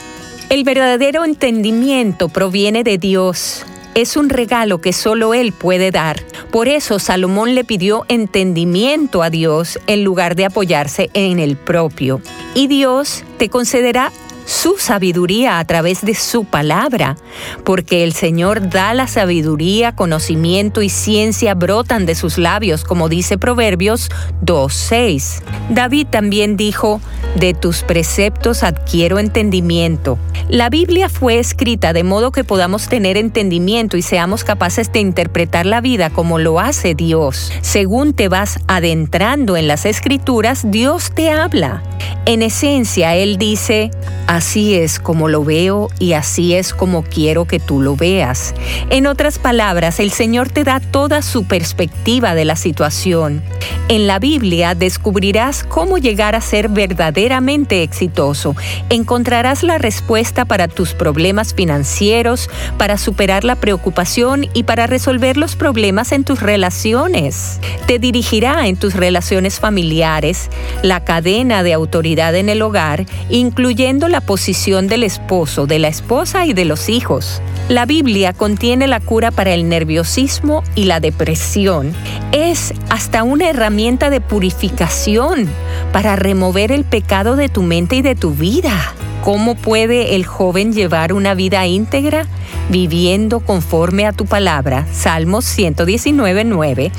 [0.49, 3.65] El verdadero entendimiento proviene de Dios.
[3.95, 6.21] Es un regalo que solo Él puede dar.
[6.51, 12.19] Por eso Salomón le pidió entendimiento a Dios en lugar de apoyarse en el propio.
[12.53, 14.11] Y Dios te concederá
[14.45, 17.17] su sabiduría a través de su palabra,
[17.63, 23.37] porque el Señor da la sabiduría, conocimiento y ciencia brotan de sus labios, como dice
[23.37, 24.09] Proverbios
[24.43, 25.41] 2.6.
[25.69, 27.01] David también dijo,
[27.35, 30.17] de tus preceptos adquiero entendimiento.
[30.47, 35.65] La Biblia fue escrita de modo que podamos tener entendimiento y seamos capaces de interpretar
[35.65, 37.51] la vida como lo hace Dios.
[37.61, 41.83] Según te vas adentrando en las escrituras, Dios te habla.
[42.25, 43.91] En esencia, Él dice,
[44.35, 48.53] Así es como lo veo y así es como quiero que tú lo veas.
[48.89, 53.41] En otras palabras, el Señor te da toda su perspectiva de la situación.
[53.87, 58.57] En la Biblia descubrirás cómo llegar a ser verdaderamente exitoso.
[58.89, 65.55] Encontrarás la respuesta para tus problemas financieros, para superar la preocupación y para resolver los
[65.55, 67.61] problemas en tus relaciones.
[67.85, 70.49] Te dirigirá en tus relaciones familiares,
[70.81, 76.45] la cadena de autoridad en el hogar, incluyendo la posición del esposo, de la esposa
[76.45, 77.41] y de los hijos.
[77.69, 81.93] La Biblia contiene la cura para el nerviosismo y la depresión.
[82.31, 85.49] Es hasta una herramienta de purificación
[85.91, 88.93] para remover el pecado de tu mente y de tu vida.
[89.25, 92.27] ¿Cómo puede el joven llevar una vida íntegra?
[92.69, 94.85] Viviendo conforme a tu palabra.
[94.91, 96.91] Salmos 119,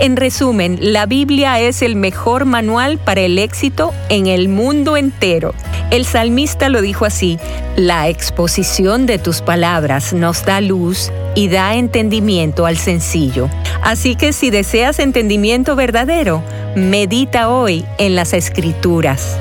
[0.00, 5.54] En resumen, la Biblia es el mejor manual para el éxito en el mundo entero.
[5.90, 7.38] El salmista lo dijo así,
[7.76, 13.48] la exposición de tus palabras nos da luz y da entendimiento al sencillo.
[13.82, 16.42] Así que si deseas entendimiento verdadero,
[16.76, 19.38] medita hoy en las escrituras.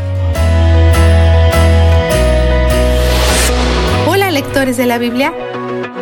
[4.37, 5.33] lectores de la Biblia,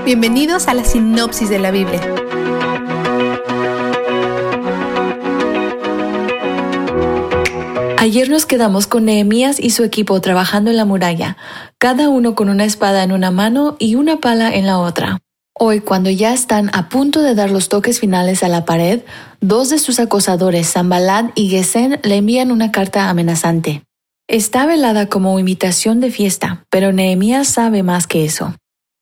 [0.04, 2.15] bienvenidos a la sinopsis de la Biblia.
[8.06, 11.38] Ayer nos quedamos con Nehemías y su equipo trabajando en la muralla,
[11.80, 15.18] cada uno con una espada en una mano y una pala en la otra.
[15.56, 19.02] Hoy, cuando ya están a punto de dar los toques finales a la pared,
[19.42, 23.82] dos de sus acosadores, Zambalat y Gesén, le envían una carta amenazante.
[24.28, 28.54] Está velada como imitación de fiesta, pero Nehemías sabe más que eso.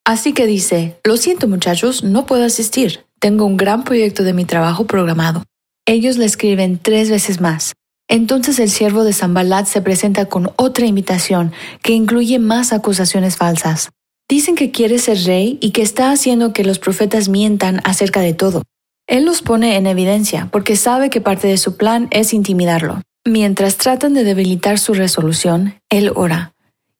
[0.05, 3.01] Así que dice, lo siento muchachos, no puedo asistir.
[3.19, 5.43] Tengo un gran proyecto de mi trabajo programado.
[5.85, 7.73] Ellos le escriben tres veces más.
[8.07, 11.51] Entonces el siervo de Zambalat se presenta con otra invitación
[11.81, 13.89] que incluye más acusaciones falsas.
[14.29, 18.33] Dicen que quiere ser rey y que está haciendo que los profetas mientan acerca de
[18.33, 18.63] todo.
[19.07, 23.01] Él los pone en evidencia porque sabe que parte de su plan es intimidarlo.
[23.25, 26.53] Mientras tratan de debilitar su resolución, él ora.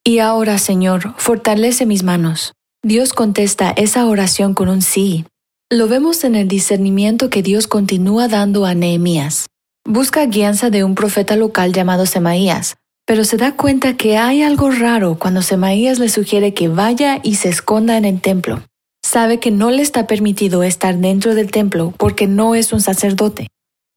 [0.04, 2.54] Y ahora, Señor, fortalece mis manos.
[2.82, 5.26] Dios contesta esa oración con un sí.
[5.70, 9.47] Lo vemos en el discernimiento que Dios continúa dando a Nehemías.
[9.86, 14.71] Busca guianza de un profeta local llamado Semaías, pero se da cuenta que hay algo
[14.71, 18.63] raro cuando Semaías le sugiere que vaya y se esconda en el templo.
[19.05, 23.49] Sabe que no le está permitido estar dentro del templo porque no es un sacerdote.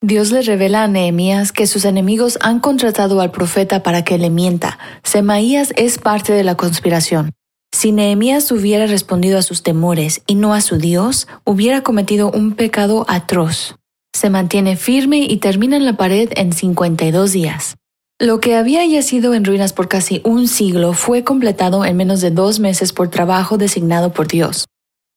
[0.03, 4.29] Dios le revela a Nehemías que sus enemigos han contratado al profeta para que le
[4.29, 4.81] mienta.
[5.05, 7.31] Semaías es parte de la conspiración.
[7.73, 12.55] Si Nehemías hubiera respondido a sus temores y no a su Dios, hubiera cometido un
[12.55, 13.76] pecado atroz.
[14.17, 17.77] Se mantiene firme y termina en la pared en 52 días.
[18.19, 22.31] Lo que había yacido en ruinas por casi un siglo fue completado en menos de
[22.31, 24.65] dos meses por trabajo designado por Dios.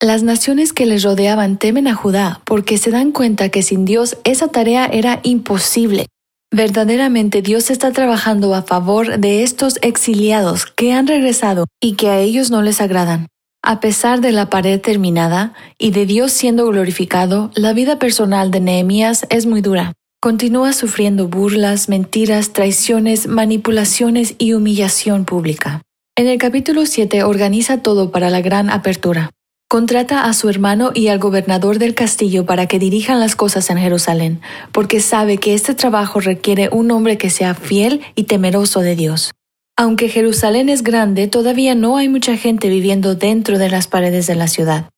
[0.02, 4.18] Las naciones que les rodeaban temen a Judá porque se dan cuenta que sin Dios
[4.26, 6.06] esa tarea era imposible.
[6.52, 12.20] Verdaderamente Dios está trabajando a favor de estos exiliados que han regresado y que a
[12.20, 13.28] ellos no les agradan.
[13.62, 18.62] A pesar de la pared terminada y de Dios siendo glorificado, la vida personal de
[18.62, 19.93] Nehemías es muy dura.
[20.22, 25.82] Continúa sufriendo burlas, mentiras, traiciones, manipulaciones y humillación pública.
[26.18, 29.30] En el capítulo 7 organiza todo para la gran apertura.
[29.70, 33.78] Contrata a su hermano y al gobernador del castillo para que dirijan las cosas en
[33.78, 34.41] Jerusalén,
[34.72, 39.32] porque sabe que este trabajo requiere un hombre que sea fiel y temeroso de Dios.
[39.80, 44.36] Aunque Jerusalén es grande, todavía no hay mucha gente viviendo dentro de las paredes de
[44.36, 44.89] la ciudad.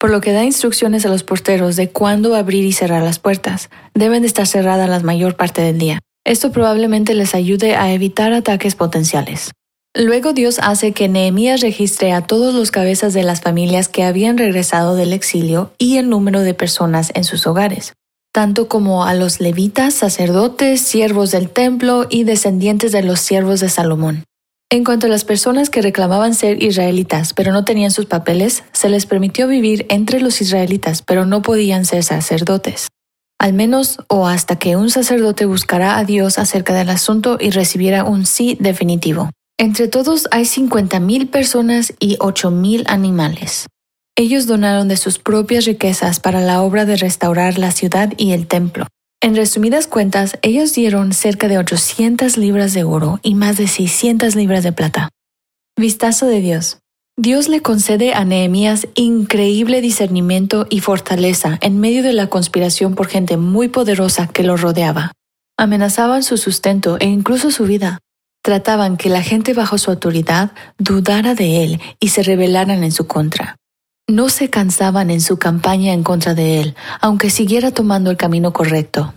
[0.00, 3.70] Por lo que da instrucciones a los porteros de cuándo abrir y cerrar las puertas.
[3.94, 6.00] Deben de estar cerradas la mayor parte del día.
[6.24, 9.52] Esto probablemente les ayude a evitar ataques potenciales.
[9.94, 14.38] Luego Dios hace que Nehemías registre a todos los cabezas de las familias que habían
[14.38, 17.92] regresado del exilio y el número de personas en sus hogares.
[18.36, 23.70] Tanto como a los levitas, sacerdotes, siervos del templo y descendientes de los siervos de
[23.70, 24.24] Salomón.
[24.70, 28.90] En cuanto a las personas que reclamaban ser israelitas pero no tenían sus papeles, se
[28.90, 32.88] les permitió vivir entre los israelitas pero no podían ser sacerdotes.
[33.40, 38.04] Al menos o hasta que un sacerdote buscara a Dios acerca del asunto y recibiera
[38.04, 39.30] un sí definitivo.
[39.58, 43.66] Entre todos hay 50.000 personas y 8.000 animales.
[44.18, 48.46] Ellos donaron de sus propias riquezas para la obra de restaurar la ciudad y el
[48.46, 48.86] templo.
[49.20, 54.34] En resumidas cuentas, ellos dieron cerca de 800 libras de oro y más de 600
[54.34, 55.10] libras de plata.
[55.78, 56.78] Vistazo de Dios.
[57.18, 63.08] Dios le concede a Nehemías increíble discernimiento y fortaleza en medio de la conspiración por
[63.08, 65.12] gente muy poderosa que lo rodeaba.
[65.58, 67.98] Amenazaban su sustento e incluso su vida.
[68.42, 73.06] Trataban que la gente bajo su autoridad dudara de él y se rebelaran en su
[73.06, 73.56] contra.
[74.08, 78.52] No se cansaban en su campaña en contra de él, aunque siguiera tomando el camino
[78.52, 79.12] correcto.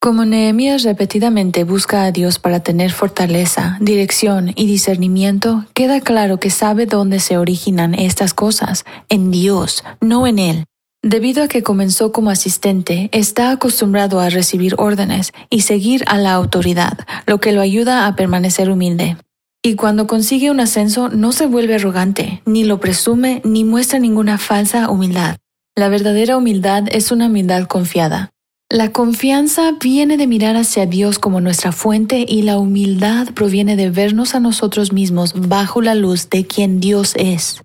[0.00, 6.48] Como Nehemías repetidamente busca a Dios para tener fortaleza, dirección y discernimiento, queda claro que
[6.48, 10.64] sabe dónde se originan estas cosas, en Dios, no en él.
[11.02, 16.32] Debido a que comenzó como asistente, está acostumbrado a recibir órdenes y seguir a la
[16.32, 19.18] autoridad, lo que lo ayuda a permanecer humilde.
[19.62, 24.38] Y cuando consigue un ascenso no se vuelve arrogante, ni lo presume, ni muestra ninguna
[24.38, 25.36] falsa humildad.
[25.76, 28.30] La verdadera humildad es una humildad confiada.
[28.70, 33.90] La confianza viene de mirar hacia Dios como nuestra fuente y la humildad proviene de
[33.90, 37.60] vernos a nosotros mismos bajo la luz de quien Dios es.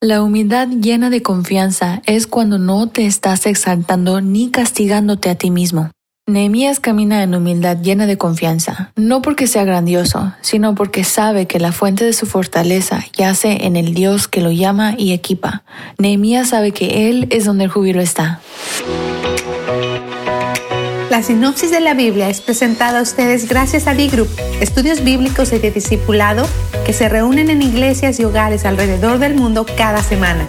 [0.00, 5.50] La humildad llena de confianza es cuando no te estás exaltando ni castigándote a ti
[5.50, 5.90] mismo.
[6.32, 11.58] Nehemías camina en humildad llena de confianza, no porque sea grandioso, sino porque sabe que
[11.58, 15.62] la fuente de su fortaleza yace en el Dios que lo llama y equipa.
[15.98, 18.40] Nehemías sabe que Él es donde el júbilo está.
[21.10, 24.28] La sinopsis de la Biblia es presentada a ustedes gracias a B-Group,
[24.60, 26.46] estudios bíblicos y de discipulado
[26.86, 30.48] que se reúnen en iglesias y hogares alrededor del mundo cada semana.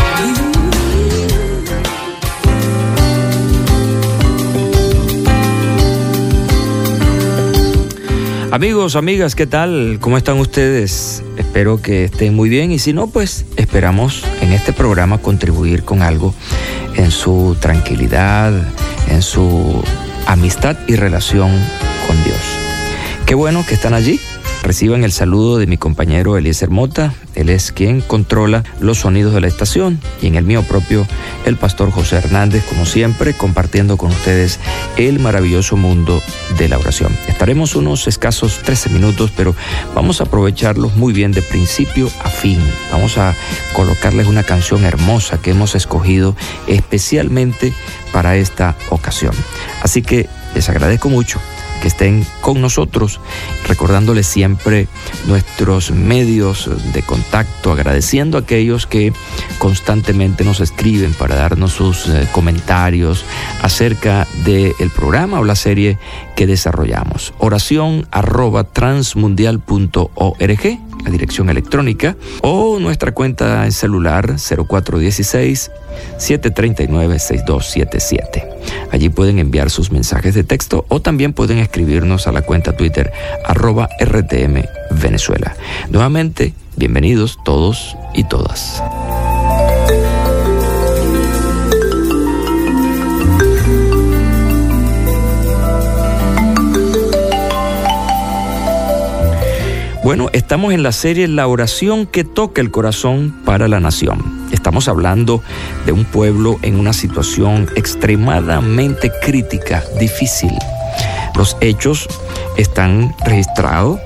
[8.51, 9.97] Amigos, amigas, ¿qué tal?
[10.01, 11.23] ¿Cómo están ustedes?
[11.37, 16.01] Espero que estén muy bien y si no, pues esperamos en este programa contribuir con
[16.01, 16.35] algo
[16.97, 18.51] en su tranquilidad,
[19.07, 19.81] en su
[20.27, 21.49] amistad y relación
[22.05, 22.39] con Dios.
[23.25, 24.19] Qué bueno que están allí
[24.63, 29.41] Reciban el saludo de mi compañero Eliezer Mota, él es quien controla los sonidos de
[29.41, 31.07] la estación y en el mío propio
[31.45, 34.59] el pastor José Hernández, como siempre, compartiendo con ustedes
[34.97, 36.21] el maravilloso mundo
[36.59, 37.17] de la oración.
[37.27, 39.55] Estaremos unos escasos 13 minutos, pero
[39.95, 42.59] vamos a aprovecharlos muy bien de principio a fin.
[42.91, 43.35] Vamos a
[43.73, 46.35] colocarles una canción hermosa que hemos escogido
[46.67, 47.73] especialmente
[48.13, 49.33] para esta ocasión.
[49.81, 51.39] Así que les agradezco mucho
[51.81, 53.19] que estén con nosotros,
[53.67, 54.87] recordándoles siempre
[55.27, 59.11] nuestros medios de contacto, agradeciendo a aquellos que
[59.57, 63.25] constantemente nos escriben para darnos sus eh, comentarios
[63.61, 65.97] acerca del programa o la serie
[66.35, 67.33] que desarrollamos.
[67.39, 75.71] Oración arroba transmundial.org la dirección electrónica o nuestra cuenta en celular 0416
[76.17, 78.49] 739 6277.
[78.91, 83.11] Allí pueden enviar sus mensajes de texto o también pueden escribirnos a la cuenta Twitter
[83.45, 85.55] arroba RTM Venezuela.
[85.89, 88.81] Nuevamente, bienvenidos todos y todas.
[100.03, 104.47] Bueno, estamos en la serie La oración que toca el corazón para la nación.
[104.51, 105.43] Estamos hablando
[105.85, 110.57] de un pueblo en una situación extremadamente crítica, difícil.
[111.35, 112.07] Los hechos
[112.57, 113.99] están registrados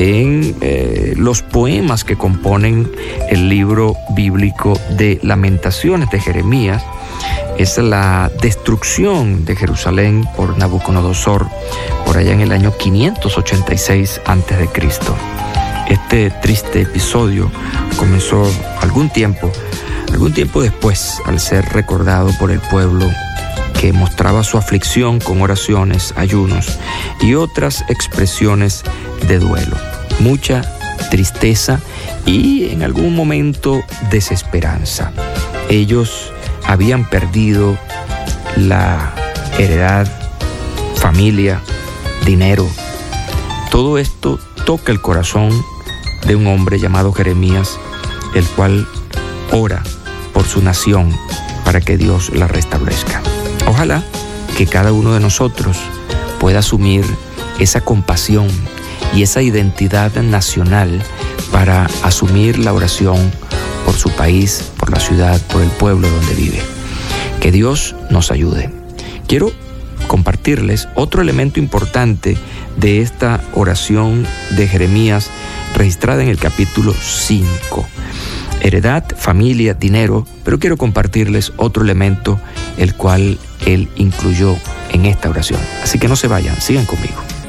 [0.00, 2.90] en eh, los poemas que componen
[3.28, 6.82] el libro bíblico de lamentaciones de Jeremías.
[7.58, 11.46] Es la destrucción de Jerusalén por Nabucodonosor
[12.06, 14.68] por allá en el año 586 a.C.
[15.90, 17.52] Este triste episodio
[17.98, 19.52] comenzó algún tiempo
[20.12, 23.08] Algún tiempo después, al ser recordado por el pueblo
[23.80, 26.78] que mostraba su aflicción con oraciones, ayunos
[27.22, 28.82] y otras expresiones
[29.28, 29.76] de duelo,
[30.20, 30.62] mucha
[31.10, 31.80] tristeza
[32.26, 35.12] y en algún momento desesperanza.
[35.68, 36.32] Ellos
[36.66, 37.76] habían perdido
[38.56, 39.14] la
[39.58, 40.06] heredad,
[40.96, 41.60] familia,
[42.24, 42.68] dinero.
[43.70, 45.50] Todo esto toca el corazón
[46.26, 47.78] de un hombre llamado Jeremías,
[48.34, 48.86] el cual
[49.52, 49.82] ora
[50.32, 51.16] por su nación
[51.64, 53.22] para que Dios la restablezca.
[53.66, 54.02] Ojalá
[54.56, 55.76] que cada uno de nosotros
[56.38, 57.04] pueda asumir
[57.58, 58.48] esa compasión
[59.14, 61.02] y esa identidad nacional
[61.52, 63.18] para asumir la oración
[63.84, 66.60] por su país, por la ciudad, por el pueblo donde vive.
[67.40, 68.70] Que Dios nos ayude.
[69.26, 69.52] Quiero
[70.06, 72.36] compartirles otro elemento importante
[72.76, 75.30] de esta oración de Jeremías
[75.74, 77.86] registrada en el capítulo 5.
[78.60, 82.40] Heredad, familia, dinero, pero quiero compartirles otro elemento
[82.76, 84.56] el cual él incluyó
[84.90, 85.60] en esta oración.
[85.82, 87.39] Así que no se vayan, sigan conmigo.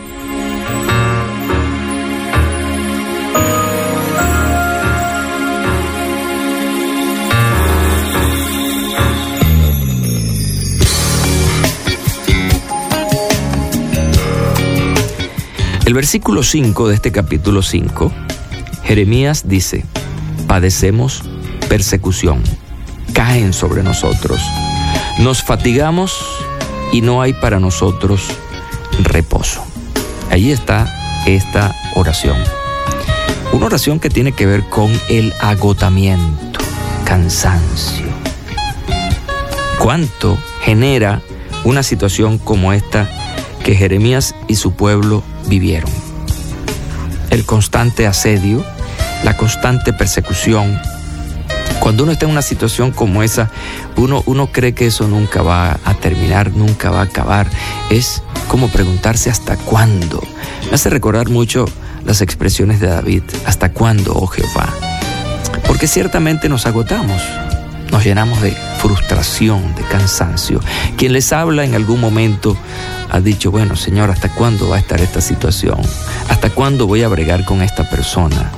[15.91, 18.13] El versículo 5 de este capítulo 5,
[18.85, 19.83] Jeremías dice,
[20.47, 21.21] padecemos
[21.67, 22.41] persecución,
[23.11, 24.39] caen sobre nosotros,
[25.19, 26.17] nos fatigamos
[26.93, 28.29] y no hay para nosotros
[29.03, 29.65] reposo.
[30.29, 30.87] Allí está
[31.25, 32.37] esta oración.
[33.51, 36.61] Una oración que tiene que ver con el agotamiento,
[37.03, 38.07] cansancio.
[39.77, 41.21] ¿Cuánto genera
[41.65, 43.09] una situación como esta
[43.65, 45.89] que Jeremías y su pueblo vivieron.
[47.29, 48.63] El constante asedio,
[49.23, 50.79] la constante persecución.
[51.79, 53.49] Cuando uno está en una situación como esa,
[53.95, 57.47] uno, uno cree que eso nunca va a terminar, nunca va a acabar.
[57.89, 60.21] Es como preguntarse hasta cuándo.
[60.67, 61.65] Me hace recordar mucho
[62.05, 64.69] las expresiones de David, ¿hasta cuándo, oh Jehová?
[65.67, 67.21] Porque ciertamente nos agotamos,
[67.91, 70.59] nos llenamos de frustración, de cansancio.
[70.97, 72.57] Quien les habla en algún momento
[73.13, 75.81] ha dicho, bueno, Señor, ¿hasta cuándo va a estar esta situación?
[76.29, 78.51] ¿Hasta cuándo voy a bregar con esta persona,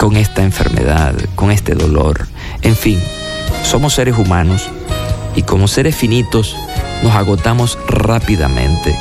[0.00, 2.26] con esta enfermedad, con este dolor?
[2.62, 2.98] En fin,
[3.62, 4.68] somos seres humanos
[5.36, 6.56] y como seres finitos
[7.04, 8.98] nos agotamos rápidamente.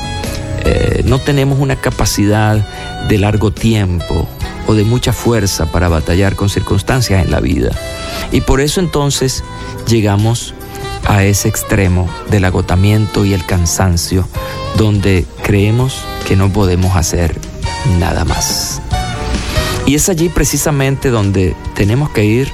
[0.63, 2.63] Eh, no tenemos una capacidad
[3.07, 4.29] de largo tiempo
[4.67, 7.71] o de mucha fuerza para batallar con circunstancias en la vida.
[8.31, 9.43] Y por eso entonces
[9.87, 10.53] llegamos
[11.09, 14.27] a ese extremo del agotamiento y el cansancio,
[14.77, 17.35] donde creemos que no podemos hacer
[17.99, 18.79] nada más.
[19.87, 22.51] Y es allí precisamente donde tenemos que ir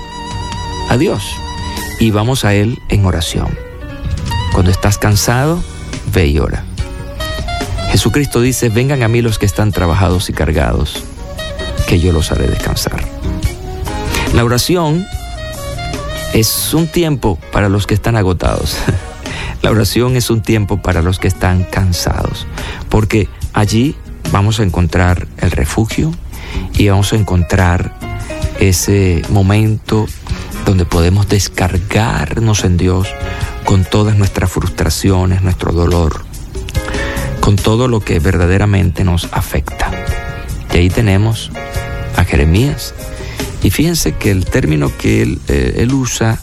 [0.90, 1.36] a Dios
[2.00, 3.50] y vamos a Él en oración.
[4.54, 5.62] Cuando estás cansado,
[6.14, 6.64] ve y ora.
[7.92, 11.04] Jesucristo dice, vengan a mí los que están trabajados y cargados,
[11.88, 13.04] que yo los haré descansar.
[14.34, 15.06] La oración
[16.36, 18.78] es un tiempo para los que están agotados.
[19.62, 22.46] La oración es un tiempo para los que están cansados,
[22.90, 23.96] porque allí
[24.34, 26.12] vamos a encontrar el refugio
[26.74, 27.96] y vamos a encontrar
[28.60, 30.08] ese momento
[30.66, 33.08] donde podemos descargarnos en Dios
[33.64, 36.26] con todas nuestras frustraciones, nuestro dolor,
[37.40, 39.90] con todo lo que verdaderamente nos afecta.
[40.74, 41.50] Y ahí tenemos
[42.18, 42.94] a Jeremías.
[43.66, 46.40] Y fíjense que el término que él, eh, usa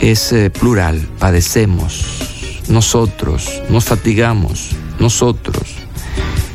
[0.00, 2.06] es eh, plural, padecemos,
[2.68, 5.68] nosotros, nos fatigamos, nosotros.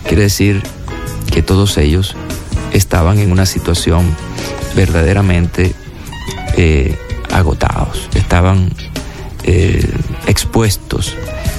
[0.07, 0.63] Quiere decir
[1.31, 2.15] que todos ellos
[2.73, 4.03] estaban en una situación
[4.75, 5.75] verdaderamente
[6.57, 6.97] eh,
[7.31, 8.73] agotados, estaban
[10.25, 11.15] expuestos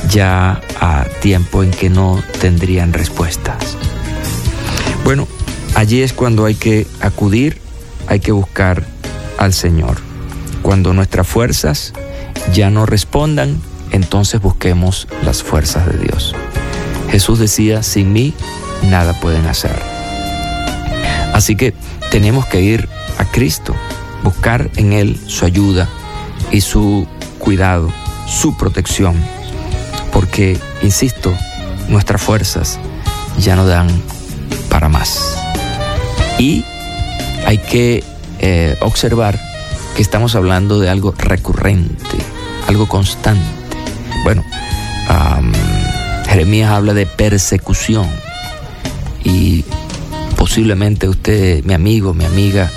[0.08, 3.76] ya a tiempo en que no tendrían respuestas.
[5.04, 5.28] Bueno,
[5.76, 7.59] allí es cuando hay que acudir,
[8.10, 8.84] hay que buscar
[9.38, 9.96] al Señor.
[10.62, 11.94] Cuando nuestras fuerzas
[12.52, 13.58] ya no respondan,
[13.92, 16.34] entonces busquemos las fuerzas de Dios.
[17.10, 18.34] Jesús decía, sin mí
[18.90, 19.72] nada pueden hacer.
[21.32, 21.72] Así que
[22.10, 22.88] tenemos que ir
[23.18, 23.74] a Cristo,
[24.24, 25.88] buscar en Él su ayuda
[26.50, 27.06] y su
[27.38, 27.92] cuidado,
[28.26, 29.14] su protección,
[30.12, 31.32] porque, insisto,
[31.88, 32.78] nuestras fuerzas
[33.38, 33.88] ya no dan
[34.68, 35.36] para más.
[36.38, 36.64] Y
[37.50, 38.04] hay que
[38.38, 39.36] eh, observar
[39.96, 42.16] que estamos hablando de algo recurrente,
[42.68, 43.42] algo constante.
[44.22, 44.44] Bueno,
[46.28, 48.06] Jeremías habla de persecución
[49.24, 49.64] y
[50.36, 52.70] posiblemente usted, mi amigo, mi amiga,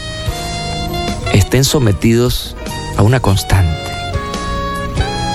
[1.34, 2.55] estén sometidos
[2.97, 3.91] a una constante,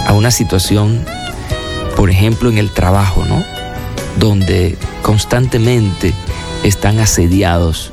[0.09, 1.05] a una situación,
[1.95, 3.45] por ejemplo, en el trabajo, ¿no?
[4.18, 6.12] Donde constantemente
[6.64, 7.93] están asediados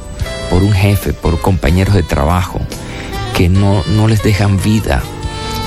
[0.49, 2.59] por un jefe, por compañeros de trabajo,
[3.35, 5.01] que no, no les dejan vida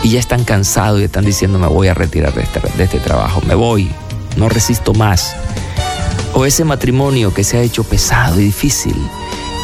[0.02, 2.98] y ya están cansados y están diciendo me voy a retirar de este, de este
[2.98, 3.90] trabajo, me voy,
[4.36, 5.34] no resisto más.
[6.34, 8.96] O ese matrimonio que se ha hecho pesado y difícil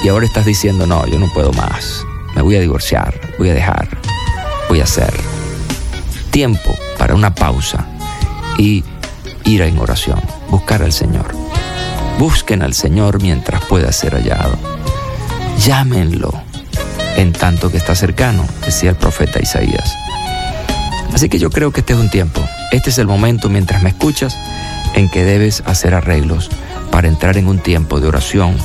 [0.03, 2.05] y ahora estás diciendo no, yo no puedo más,
[2.35, 3.89] me voy a divorciar, voy a dejar,
[4.69, 5.13] voy a hacer.
[6.31, 7.87] Tiempo para una pausa
[8.59, 8.85] y
[9.45, 11.27] ir en oración, buscar al Señor.
[12.19, 14.57] Busquen al Señor mientras pueda ser hallado.
[15.59, 16.33] Llámenlo
[17.17, 19.95] en tanto que está cercano, decía el profeta Isaías.
[21.13, 22.41] Así que yo creo que este es un tiempo,
[22.73, 24.37] este es el momento mientras me escuchas
[24.95, 26.51] en que debes hacer arreglos
[26.91, 28.57] para entrar en un tiempo de oración,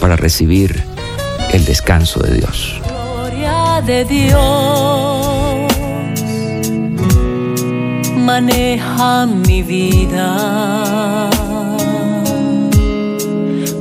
[0.00, 0.84] para recibir
[1.52, 2.80] el descanso de Dios.
[2.84, 5.46] Gloria de Dios
[8.16, 11.30] maneja mi vida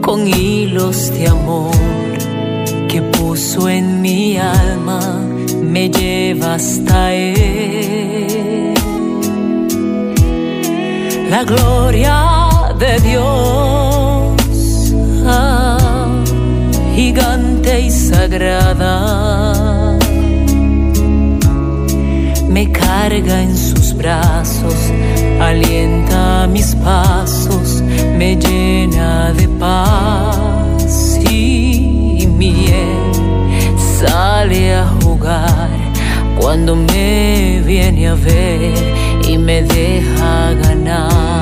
[0.02, 2.05] con hilos de amor
[3.36, 5.02] puso en mi alma,
[5.62, 8.74] me lleva hasta Él.
[11.30, 12.48] La gloria
[12.80, 14.36] de Dios,
[15.26, 16.08] ah,
[16.96, 18.94] gigante y sagrada,
[22.48, 24.94] me carga en sus brazos,
[25.42, 27.84] alienta mis pasos,
[28.18, 31.86] me llena de paz y
[32.38, 33.15] miel,
[33.96, 35.70] sale a jugar
[36.38, 38.74] cuando me viene a ver
[39.28, 41.35] y me deja ganar.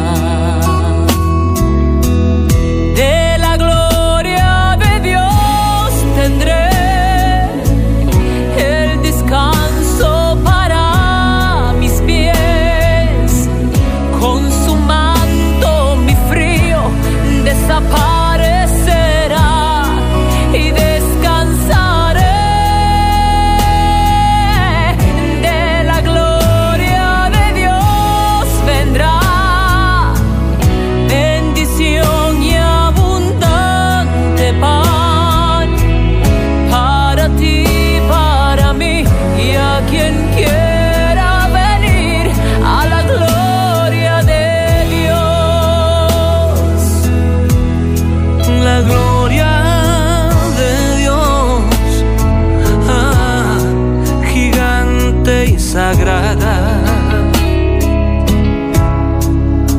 [55.24, 56.82] Gigante y sagrada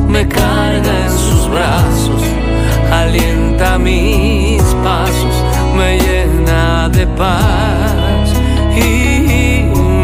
[0.07, 2.21] me carga en sus brazos,
[2.91, 5.43] alienta mis pasos,
[5.75, 8.33] me llena de paz
[8.77, 9.63] y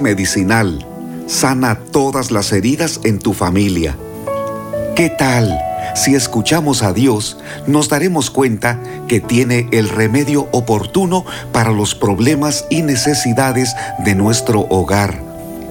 [0.00, 0.86] Medicinal,
[1.26, 3.96] sana todas las heridas en tu familia.
[4.96, 5.58] ¿Qué tal?
[5.94, 12.64] Si escuchamos a Dios, nos daremos cuenta que tiene el remedio oportuno para los problemas
[12.70, 13.74] y necesidades
[14.04, 15.20] de nuestro hogar.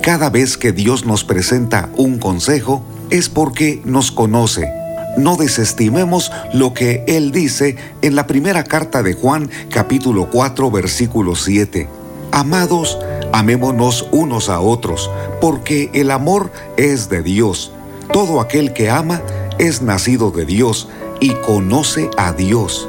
[0.02, 4.72] Cada vez que Dios nos presenta un consejo, es porque nos conoce.
[5.18, 11.36] No desestimemos lo que Él dice en la primera carta de Juan capítulo 4 versículo
[11.36, 11.88] 7.
[12.32, 12.98] Amados,
[13.34, 15.12] amémonos unos a otros,
[15.42, 17.74] porque el amor es de Dios.
[18.14, 19.22] Todo aquel que ama
[19.58, 20.88] es nacido de Dios
[21.20, 22.88] y conoce a Dios.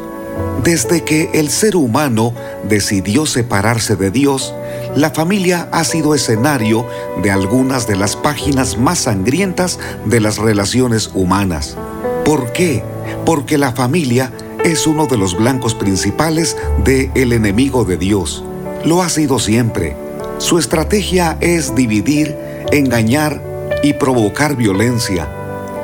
[0.62, 2.32] Desde que el ser humano
[2.68, 4.54] decidió separarse de Dios,
[4.96, 6.86] la familia ha sido escenario
[7.22, 11.76] de algunas de las páginas más sangrientas de las relaciones humanas.
[12.24, 12.82] ¿Por qué?
[13.24, 14.32] Porque la familia
[14.64, 18.42] es uno de los blancos principales de el enemigo de Dios.
[18.84, 19.96] Lo ha sido siempre.
[20.38, 22.36] Su estrategia es dividir,
[22.72, 23.40] engañar
[23.82, 25.28] y provocar violencia.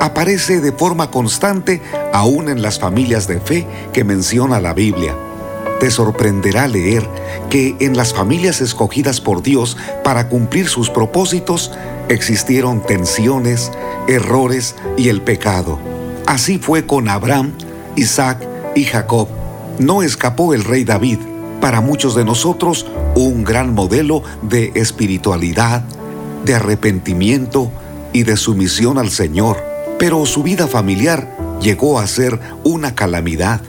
[0.01, 1.81] Aparece de forma constante
[2.13, 5.15] aún en las familias de fe que menciona la Biblia.
[5.79, 7.07] Te sorprenderá leer
[7.49, 11.71] que en las familias escogidas por Dios para cumplir sus propósitos
[12.09, 13.71] existieron tensiones,
[14.09, 15.79] errores y el pecado.
[16.27, 17.53] Así fue con Abraham,
[17.97, 19.29] Isaac y Jacob.
[19.79, 21.30] No escapó el rey David
[21.61, 25.83] para muchos de nosotros un gran modelo de espiritualidad,
[26.45, 27.71] de arrepentimiento
[28.13, 29.59] y de sumisión al Señor,
[29.99, 33.61] pero su vida familiar llegó a ser una calamidad.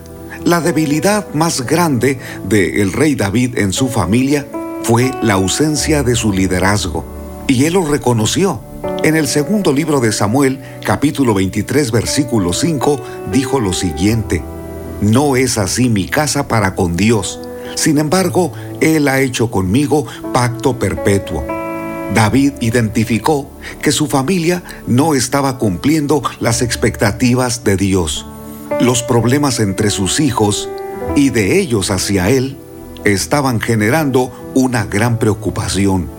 [0.46, 4.48] La debilidad más grande del rey David en su familia
[4.84, 7.06] fue la ausencia de su liderazgo,
[7.48, 8.62] y él lo reconoció.
[9.04, 13.00] En el segundo libro de Samuel, capítulo 23, versículo 5,
[13.32, 14.42] dijo lo siguiente,
[15.02, 17.39] No es así mi casa para con Dios,
[17.76, 21.43] sin embargo, Él ha hecho conmigo pacto perpetuo.
[22.13, 23.49] David identificó
[23.82, 28.26] que su familia no estaba cumpliendo las expectativas de Dios.
[28.82, 30.69] Los problemas entre sus hijos
[31.15, 32.57] y de ellos hacia Él
[33.05, 36.09] estaban generando una gran preocupación.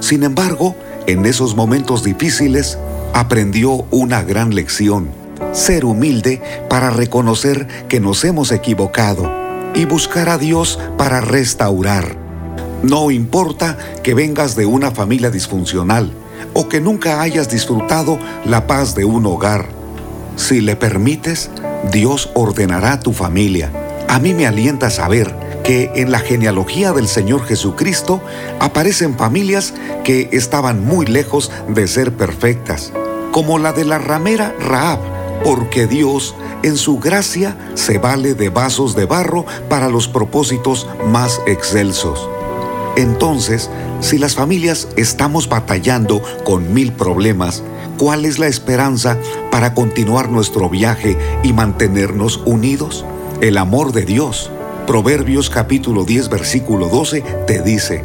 [0.00, 0.74] Sin embargo,
[1.06, 2.78] en esos momentos difíciles,
[3.12, 5.10] aprendió una gran lección.
[5.52, 6.40] Ser humilde
[6.70, 9.41] para reconocer que nos hemos equivocado
[9.74, 12.16] y buscar a Dios para restaurar.
[12.82, 16.12] No importa que vengas de una familia disfuncional
[16.52, 19.66] o que nunca hayas disfrutado la paz de un hogar.
[20.36, 21.50] Si le permites,
[21.90, 23.72] Dios ordenará tu familia.
[24.08, 28.20] A mí me alienta saber que en la genealogía del Señor Jesucristo
[28.58, 32.92] aparecen familias que estaban muy lejos de ser perfectas,
[33.30, 34.98] como la de la ramera Raab,
[35.44, 41.40] porque Dios en su gracia se vale de vasos de barro para los propósitos más
[41.46, 42.28] excelsos.
[42.96, 47.62] Entonces, si las familias estamos batallando con mil problemas,
[47.98, 49.16] ¿cuál es la esperanza
[49.50, 53.04] para continuar nuestro viaje y mantenernos unidos?
[53.40, 54.50] El amor de Dios.
[54.86, 58.04] Proverbios capítulo 10 versículo 12 te dice,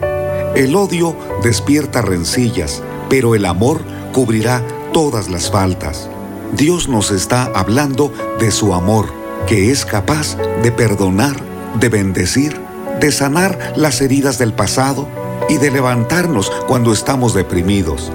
[0.55, 3.81] el odio despierta rencillas, pero el amor
[4.13, 6.09] cubrirá todas las faltas.
[6.53, 9.13] Dios nos está hablando de su amor,
[9.47, 11.35] que es capaz de perdonar,
[11.79, 12.59] de bendecir,
[12.99, 15.07] de sanar las heridas del pasado
[15.49, 18.11] y de levantarnos cuando estamos deprimidos.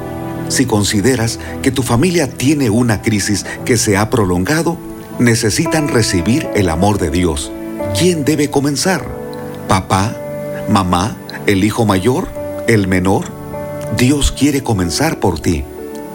[0.49, 4.77] Si consideras que tu familia tiene una crisis que se ha prolongado,
[5.19, 7.53] necesitan recibir el amor de Dios.
[7.99, 9.07] ¿Quién debe comenzar?
[9.69, 10.17] ¿Papá?
[10.69, 11.17] ¿Mamá?
[11.47, 12.29] ¿El hijo mayor?
[12.67, 13.25] ¿El menor?
[13.97, 15.65] Dios quiere comenzar por ti.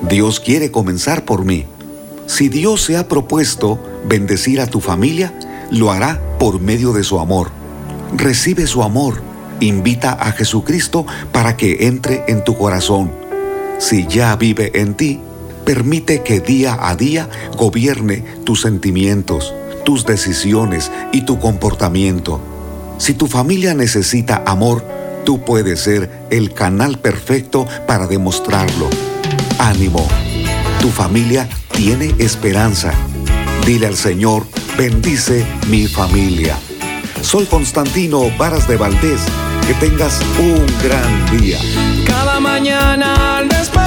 [0.10, 1.66] Dios quiere comenzar por mí.
[2.28, 5.34] Si Dios se ha propuesto bendecir a tu familia,
[5.72, 7.52] lo hará por medio de su amor.
[8.16, 9.22] Recibe su amor,
[9.62, 13.12] invita a Jesucristo para que entre en tu corazón.
[13.80, 15.22] Si ya vive en ti,
[15.66, 19.54] permite que día a día gobierne tus sentimientos,
[19.86, 22.42] tus decisiones y tu comportamiento.
[22.98, 24.84] Si tu familia necesita amor,
[25.24, 28.90] tú puedes ser el canal perfecto para demostrarlo.
[29.60, 30.06] Ánimo,
[30.82, 31.48] tu familia
[31.78, 32.92] tiene esperanza.
[33.64, 34.48] Dile al Señor,
[34.80, 36.58] bendice mi familia.
[37.22, 39.22] Soy Constantino Varas de Valdés.
[39.68, 41.60] Que tengas un gran día.
[42.08, 43.87] Cada mañana al despertar,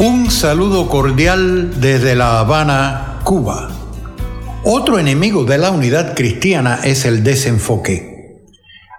[0.00, 3.68] Un saludo cordial desde La Habana, Cuba.
[4.64, 8.38] Otro enemigo de la unidad cristiana es el desenfoque.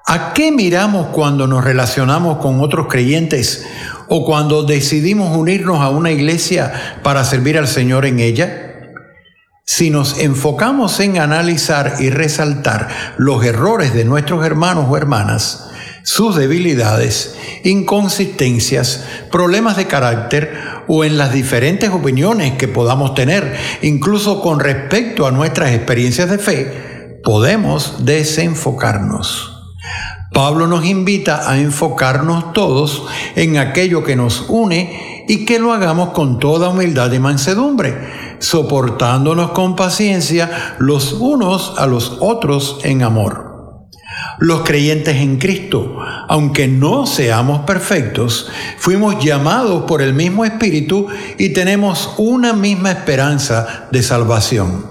[0.06, 3.66] ¿A qué miramos cuando nos relacionamos con otros creyentes
[4.10, 8.76] o cuando decidimos unirnos a una iglesia para servir al Señor en ella?
[9.66, 15.71] Si nos enfocamos en analizar y resaltar los errores de nuestros hermanos o hermanas,
[16.04, 20.54] sus debilidades, inconsistencias, problemas de carácter
[20.88, 26.38] o en las diferentes opiniones que podamos tener, incluso con respecto a nuestras experiencias de
[26.38, 29.58] fe, podemos desenfocarnos.
[30.34, 36.10] Pablo nos invita a enfocarnos todos en aquello que nos une y que lo hagamos
[36.12, 43.51] con toda humildad y mansedumbre, soportándonos con paciencia los unos a los otros en amor.
[44.40, 45.98] Los creyentes en Cristo,
[46.28, 51.08] aunque no seamos perfectos, fuimos llamados por el mismo Espíritu
[51.38, 54.86] y tenemos una misma esperanza de salvación.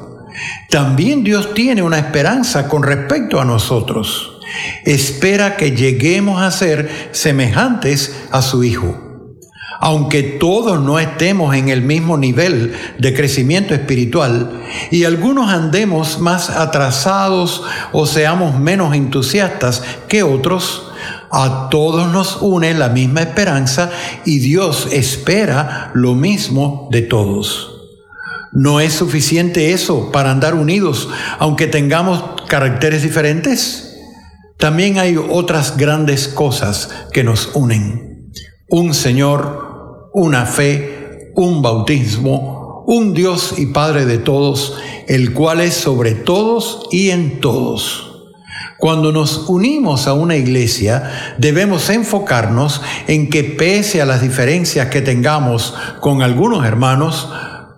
[0.68, 4.38] También Dios tiene una esperanza con respecto a nosotros.
[4.84, 9.09] Espera que lleguemos a ser semejantes a su Hijo
[9.80, 16.50] aunque todos no estemos en el mismo nivel de crecimiento espiritual y algunos andemos más
[16.50, 17.62] atrasados
[17.92, 20.92] o seamos menos entusiastas que otros,
[21.32, 23.90] a todos nos une la misma esperanza
[24.26, 27.76] y Dios espera lo mismo de todos.
[28.52, 31.08] ¿No es suficiente eso para andar unidos
[31.38, 33.96] aunque tengamos caracteres diferentes?
[34.58, 38.30] También hay otras grandes cosas que nos unen.
[38.68, 39.69] Un Señor,
[40.12, 46.88] una fe, un bautismo, un Dios y Padre de todos, el cual es sobre todos
[46.90, 48.06] y en todos.
[48.78, 55.02] Cuando nos unimos a una iglesia, debemos enfocarnos en que pese a las diferencias que
[55.02, 57.28] tengamos con algunos hermanos,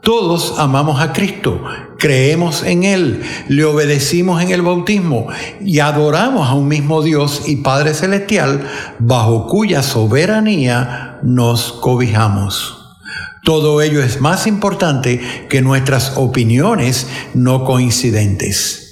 [0.03, 1.63] todos amamos a Cristo,
[1.97, 5.29] creemos en Él, le obedecimos en el bautismo
[5.61, 12.97] y adoramos a un mismo Dios y Padre Celestial bajo cuya soberanía nos cobijamos.
[13.45, 18.92] Todo ello es más importante que nuestras opiniones no coincidentes.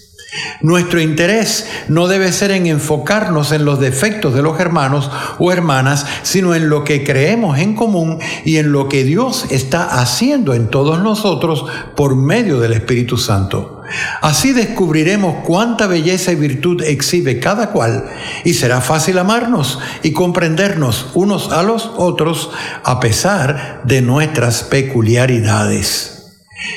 [0.61, 6.07] Nuestro interés no debe ser en enfocarnos en los defectos de los hermanos o hermanas,
[6.22, 10.68] sino en lo que creemos en común y en lo que Dios está haciendo en
[10.68, 11.64] todos nosotros
[11.97, 13.81] por medio del Espíritu Santo.
[14.20, 18.05] Así descubriremos cuánta belleza y virtud exhibe cada cual
[18.45, 22.51] y será fácil amarnos y comprendernos unos a los otros
[22.85, 26.37] a pesar de nuestras peculiaridades.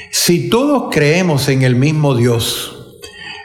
[0.09, 2.82] Si todos creemos en el mismo Dios,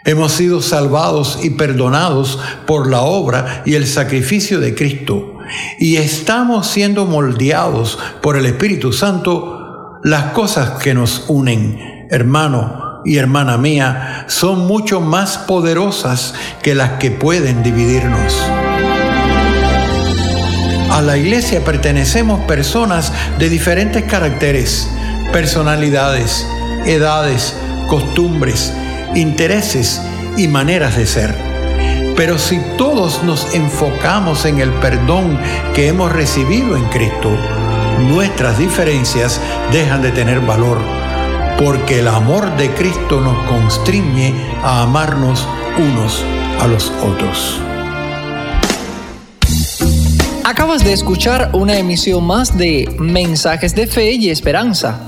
[0.08, 5.36] Hemos sido salvados y perdonados por la obra y el sacrificio de Cristo.
[5.78, 9.98] Y estamos siendo moldeados por el Espíritu Santo.
[10.02, 16.32] Las cosas que nos unen, hermano y hermana mía, son mucho más poderosas
[16.62, 18.34] que las que pueden dividirnos.
[20.90, 24.88] A la iglesia pertenecemos personas de diferentes caracteres,
[25.32, 26.46] personalidades,
[26.86, 27.54] edades,
[27.88, 28.72] costumbres,
[29.14, 30.00] intereses
[30.36, 31.34] y maneras de ser.
[32.16, 35.38] Pero si todos nos enfocamos en el perdón
[35.74, 37.30] que hemos recibido en Cristo,
[38.08, 39.40] nuestras diferencias
[39.72, 40.78] dejan de tener valor,
[41.58, 45.46] porque el amor de Cristo nos constriñe a amarnos
[45.78, 46.24] unos
[46.60, 47.60] a los otros.
[50.44, 55.07] Acabas de escuchar una emisión más de Mensajes de Fe y Esperanza